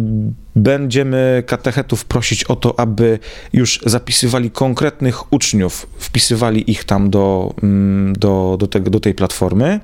będziemy 0.55 1.43
katechetów 1.45 2.05
prosić 2.05 2.43
o 2.43 2.55
to, 2.55 2.79
aby 2.79 3.19
już 3.53 3.79
zapisywali 3.85 4.51
konkretnych 4.51 5.33
uczniów, 5.33 5.87
wpisywali 5.97 6.71
ich 6.71 6.83
tam 6.83 7.09
do, 7.09 7.53
mm, 7.63 8.13
do, 8.13 8.55
do, 8.59 8.67
tego, 8.67 8.89
do 8.89 8.99
tej 8.99 9.13
platformy. 9.13 9.79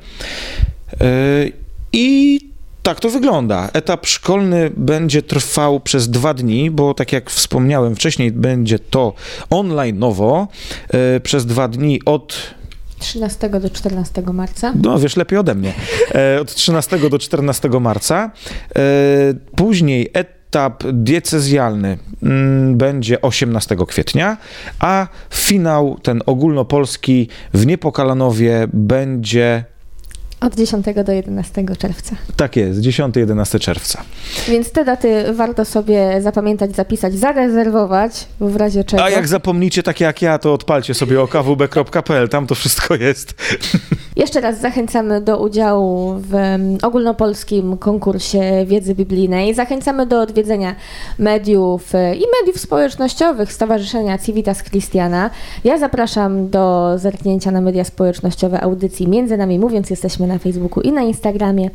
E, 1.01 1.05
I 1.93 2.39
tak 2.83 2.99
to 2.99 3.09
wygląda. 3.09 3.69
Etap 3.73 4.05
szkolny 4.05 4.71
będzie 4.77 5.21
trwał 5.21 5.79
przez 5.79 6.09
dwa 6.09 6.33
dni, 6.33 6.71
bo 6.71 6.93
tak 6.93 7.11
jak 7.11 7.29
wspomniałem 7.29 7.95
wcześniej, 7.95 8.31
będzie 8.31 8.79
to 8.79 9.13
online 9.49 9.99
nowo 9.99 10.47
e, 10.89 11.19
przez 11.19 11.45
dwa 11.45 11.67
dni 11.67 12.01
od 12.05 12.53
13 12.99 13.49
do 13.49 13.69
14 13.69 14.21
marca. 14.33 14.73
No, 14.81 14.99
wiesz 14.99 15.15
lepiej 15.15 15.39
ode 15.39 15.55
mnie. 15.55 15.73
E, 16.15 16.41
od 16.41 16.55
13 16.55 17.09
do 17.09 17.19
14 17.19 17.69
marca. 17.69 18.31
E, 18.75 18.81
później 19.55 20.09
etap 20.13 20.83
diecezjalny 20.93 21.97
mm, 22.23 22.77
będzie 22.77 23.21
18 23.21 23.75
kwietnia, 23.87 24.37
a 24.79 25.07
finał, 25.33 25.99
ten 26.03 26.21
ogólnopolski 26.25 27.27
w 27.53 27.65
Niepokalanowie 27.65 28.67
będzie 28.73 29.72
Od 30.43 30.55
10 30.55 30.85
do 31.05 31.11
11 31.11 31.65
czerwca. 31.77 32.15
Tak 32.35 32.55
jest, 32.55 32.79
10-11 32.79 33.59
czerwca. 33.59 34.03
Więc 34.47 34.71
te 34.71 34.85
daty 34.85 35.33
warto 35.33 35.65
sobie 35.65 36.21
zapamiętać, 36.21 36.75
zapisać, 36.75 37.13
zarezerwować, 37.13 38.27
bo 38.39 38.49
w 38.49 38.55
razie 38.55 38.83
czego. 38.83 39.03
A 39.03 39.09
jak 39.09 39.27
zapomnicie, 39.27 39.83
tak 39.83 39.99
jak 39.99 40.21
ja, 40.21 40.39
to 40.39 40.53
odpalcie 40.53 40.93
sobie 40.93 41.21
okawb.pl, 41.21 42.29
tam 42.29 42.47
to 42.47 42.55
wszystko 42.55 42.95
jest. 42.95 43.33
Jeszcze 44.15 44.41
raz 44.41 44.59
zachęcamy 44.59 45.21
do 45.21 45.39
udziału 45.39 46.13
w 46.17 46.33
ogólnopolskim 46.83 47.77
konkursie 47.77 48.65
wiedzy 48.65 48.95
biblijnej. 48.95 49.53
Zachęcamy 49.53 50.05
do 50.05 50.21
odwiedzenia 50.21 50.75
mediów 51.19 51.95
e, 51.95 52.15
i 52.15 52.23
mediów 52.39 52.61
społecznościowych 52.61 53.53
Stowarzyszenia 53.53 54.17
Civitas 54.17 54.63
Christiana. 54.63 55.29
Ja 55.63 55.77
zapraszam 55.77 56.49
do 56.49 56.93
zerknięcia 56.97 57.51
na 57.51 57.61
media 57.61 57.83
społecznościowe 57.83 58.61
audycji 58.61 59.07
Między 59.07 59.37
Nami 59.37 59.59
Mówiąc. 59.59 59.89
Jesteśmy 59.89 60.27
na 60.27 60.39
Facebooku 60.39 60.83
i 60.83 60.91
na 60.91 61.01
Instagramie, 61.01 61.69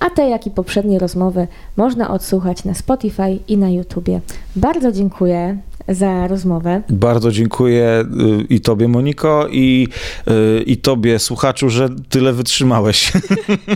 a 0.00 0.10
te, 0.10 0.28
jak 0.28 0.46
i 0.46 0.50
poprzednie 0.50 0.98
rozmowy 0.98 1.46
można 1.76 2.10
odsłuchać 2.10 2.64
na 2.64 2.74
Spotify 2.74 3.38
i 3.48 3.56
na 3.56 3.70
YouTubie. 3.70 4.20
Bardzo 4.56 4.92
dziękuję 4.92 5.56
za 5.88 6.26
rozmowę. 6.26 6.82
Bardzo 6.88 7.30
dziękuję 7.32 8.04
y, 8.40 8.44
i 8.50 8.60
tobie, 8.60 8.88
Moniko, 8.88 9.48
i, 9.50 9.88
y, 10.28 10.62
i 10.62 10.76
tobie, 10.76 11.18
słuchaczu, 11.18 11.70
że 11.70 11.88
tyle 12.08 12.32
wytrzymałeś. 12.32 13.12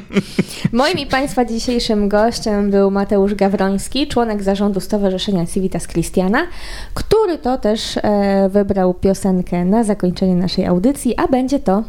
Moim 0.73 0.99
i 0.99 1.07
Państwa 1.07 1.45
dzisiejszym 1.45 2.09
gościem 2.09 2.71
był 2.71 2.91
Mateusz 2.91 3.35
Gawroński, 3.35 4.07
członek 4.07 4.43
zarządu 4.43 4.81
Stowarzyszenia 4.81 5.47
Civitas 5.47 5.89
Christiana, 5.89 6.47
który 6.95 7.39
to 7.39 7.59
też 7.59 7.97
e, 7.97 8.49
wybrał 8.53 8.95
piosenkę 8.95 9.65
na 9.65 9.85
zakończenie 9.85 10.35
naszej 10.35 10.67
audycji, 10.67 11.17
a 11.17 11.29
będzie 11.29 11.59
to 11.59 11.85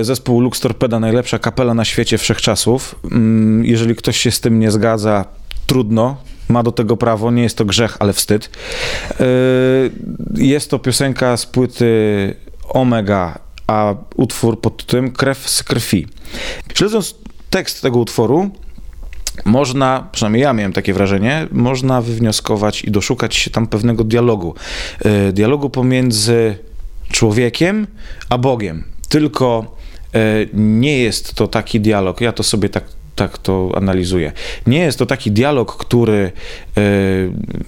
Y, 0.00 0.04
Zespół 0.04 0.40
Lux 0.40 0.60
Torpeda, 0.60 1.00
najlepsza 1.00 1.38
kapela 1.38 1.74
na 1.74 1.84
świecie 1.84 2.18
wszechczasów. 2.18 2.94
Mm, 3.04 3.64
Jeżeli 3.64 3.94
ktoś 3.96 4.16
się 4.16 4.30
z 4.30 4.40
tym 4.40 4.58
nie 4.58 4.70
zgadza, 4.70 5.24
trudno. 5.66 6.16
Ma 6.48 6.62
do 6.62 6.72
tego 6.72 6.96
prawo, 6.96 7.30
nie 7.30 7.42
jest 7.42 7.58
to 7.58 7.64
grzech, 7.64 7.96
ale 8.00 8.12
wstyd. 8.12 8.50
Y, 9.20 9.90
Jest 10.34 10.70
to 10.70 10.78
piosenka 10.78 11.36
z 11.36 11.46
płyty 11.46 11.86
Omega, 12.68 13.38
a 13.66 13.94
utwór 14.16 14.60
pod 14.60 14.76
tytułem 14.76 15.10
Krew 15.10 15.48
z 15.48 15.62
krwi. 15.62 16.06
Śledząc 16.74 17.14
tekst 17.50 17.82
tego 17.82 17.98
utworu, 17.98 18.50
można, 19.44 20.08
przynajmniej 20.12 20.42
ja 20.42 20.52
miałem 20.52 20.72
takie 20.72 20.94
wrażenie, 20.94 21.46
można 21.52 22.02
wywnioskować 22.02 22.84
i 22.84 22.90
doszukać 22.90 23.34
się 23.36 23.50
tam 23.50 23.66
pewnego 23.66 24.04
dialogu. 24.04 24.54
Y, 25.28 25.32
Dialogu 25.32 25.70
pomiędzy 25.70 26.58
człowiekiem 27.12 27.86
a 28.28 28.38
Bogiem. 28.38 28.84
Tylko 29.08 29.76
e, 30.14 30.20
nie 30.52 30.98
jest 30.98 31.34
to 31.34 31.48
taki 31.48 31.80
dialog, 31.80 32.20
ja 32.20 32.32
to 32.32 32.42
sobie 32.42 32.68
tak, 32.68 32.84
tak 33.28 33.38
to 33.38 33.70
analizuję. 33.74 34.32
Nie 34.66 34.78
jest 34.78 34.98
to 34.98 35.06
taki 35.06 35.30
dialog, 35.30 35.76
który, 35.76 36.32
e, 36.76 36.82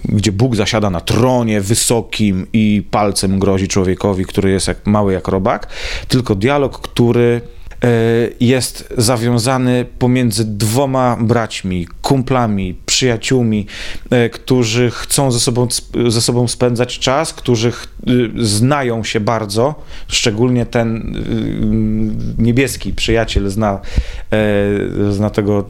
gdzie 0.05 0.31
Bóg 0.31 0.55
zasiada 0.55 0.89
na 0.89 1.01
tronie 1.01 1.61
wysokim 1.61 2.47
i 2.53 2.83
palcem 2.91 3.39
grozi 3.39 3.67
człowiekowi, 3.67 4.25
który 4.25 4.51
jest 4.51 4.67
jak, 4.67 4.87
mały 4.87 5.13
jak 5.13 5.27
robak, 5.27 5.67
tylko 6.07 6.35
dialog, 6.35 6.79
który 6.79 7.41
e, 7.83 7.87
jest 8.39 8.93
zawiązany 8.97 9.85
pomiędzy 9.99 10.45
dwoma 10.45 11.17
braćmi, 11.21 11.87
kumplami, 12.01 12.75
przyjaciółmi, 12.95 13.65
e, 14.09 14.29
którzy 14.29 14.91
chcą 14.91 15.31
ze 15.31 15.39
sobą, 15.39 15.67
ze 16.07 16.21
sobą 16.21 16.47
spędzać 16.47 16.99
czas, 16.99 17.33
którzy 17.33 17.69
y, 17.69 18.31
znają 18.35 19.03
się 19.03 19.19
bardzo, 19.19 19.75
szczególnie 20.07 20.65
ten 20.65 21.15
y, 22.37 22.43
niebieski 22.43 22.93
przyjaciel 22.93 23.49
zna, 23.49 23.79
e, 24.31 25.11
zna 25.11 25.29
tego 25.29 25.65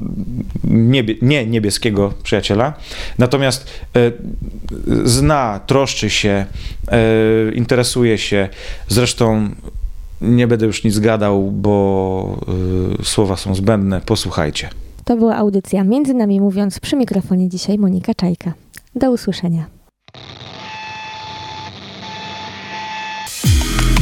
niebie, 0.63 1.15
nie 1.21 1.45
niebieskiego 1.45 2.13
przyjaciela, 2.23 2.73
natomiast 3.17 3.67
e, 3.95 4.11
zna, 5.03 5.59
troszczy 5.67 6.09
się, 6.09 6.45
interesuje 7.53 8.17
się, 8.17 8.49
zresztą 8.88 9.49
nie 10.21 10.47
będę 10.47 10.65
już 10.65 10.84
nic 10.84 10.99
gadał, 10.99 11.51
bo 11.51 12.39
y, 13.01 13.05
słowa 13.05 13.38
są 13.38 13.55
zbędne. 13.55 14.01
Posłuchajcie. 14.01 14.69
To 15.06 15.18
była 15.18 15.36
audycja 15.36 15.84
Między 15.84 16.14
Nami 16.14 16.41
Mówiąc 16.41 16.80
przy 16.80 16.95
mikrofonie 16.95 17.49
dzisiaj 17.49 17.78
Monika 17.78 18.14
Czajka. 18.14 18.53
Do 18.95 19.12
usłyszenia. 19.12 19.66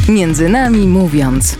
Między 0.10 0.50
nami 0.50 0.88
mówiąc. 0.88 1.58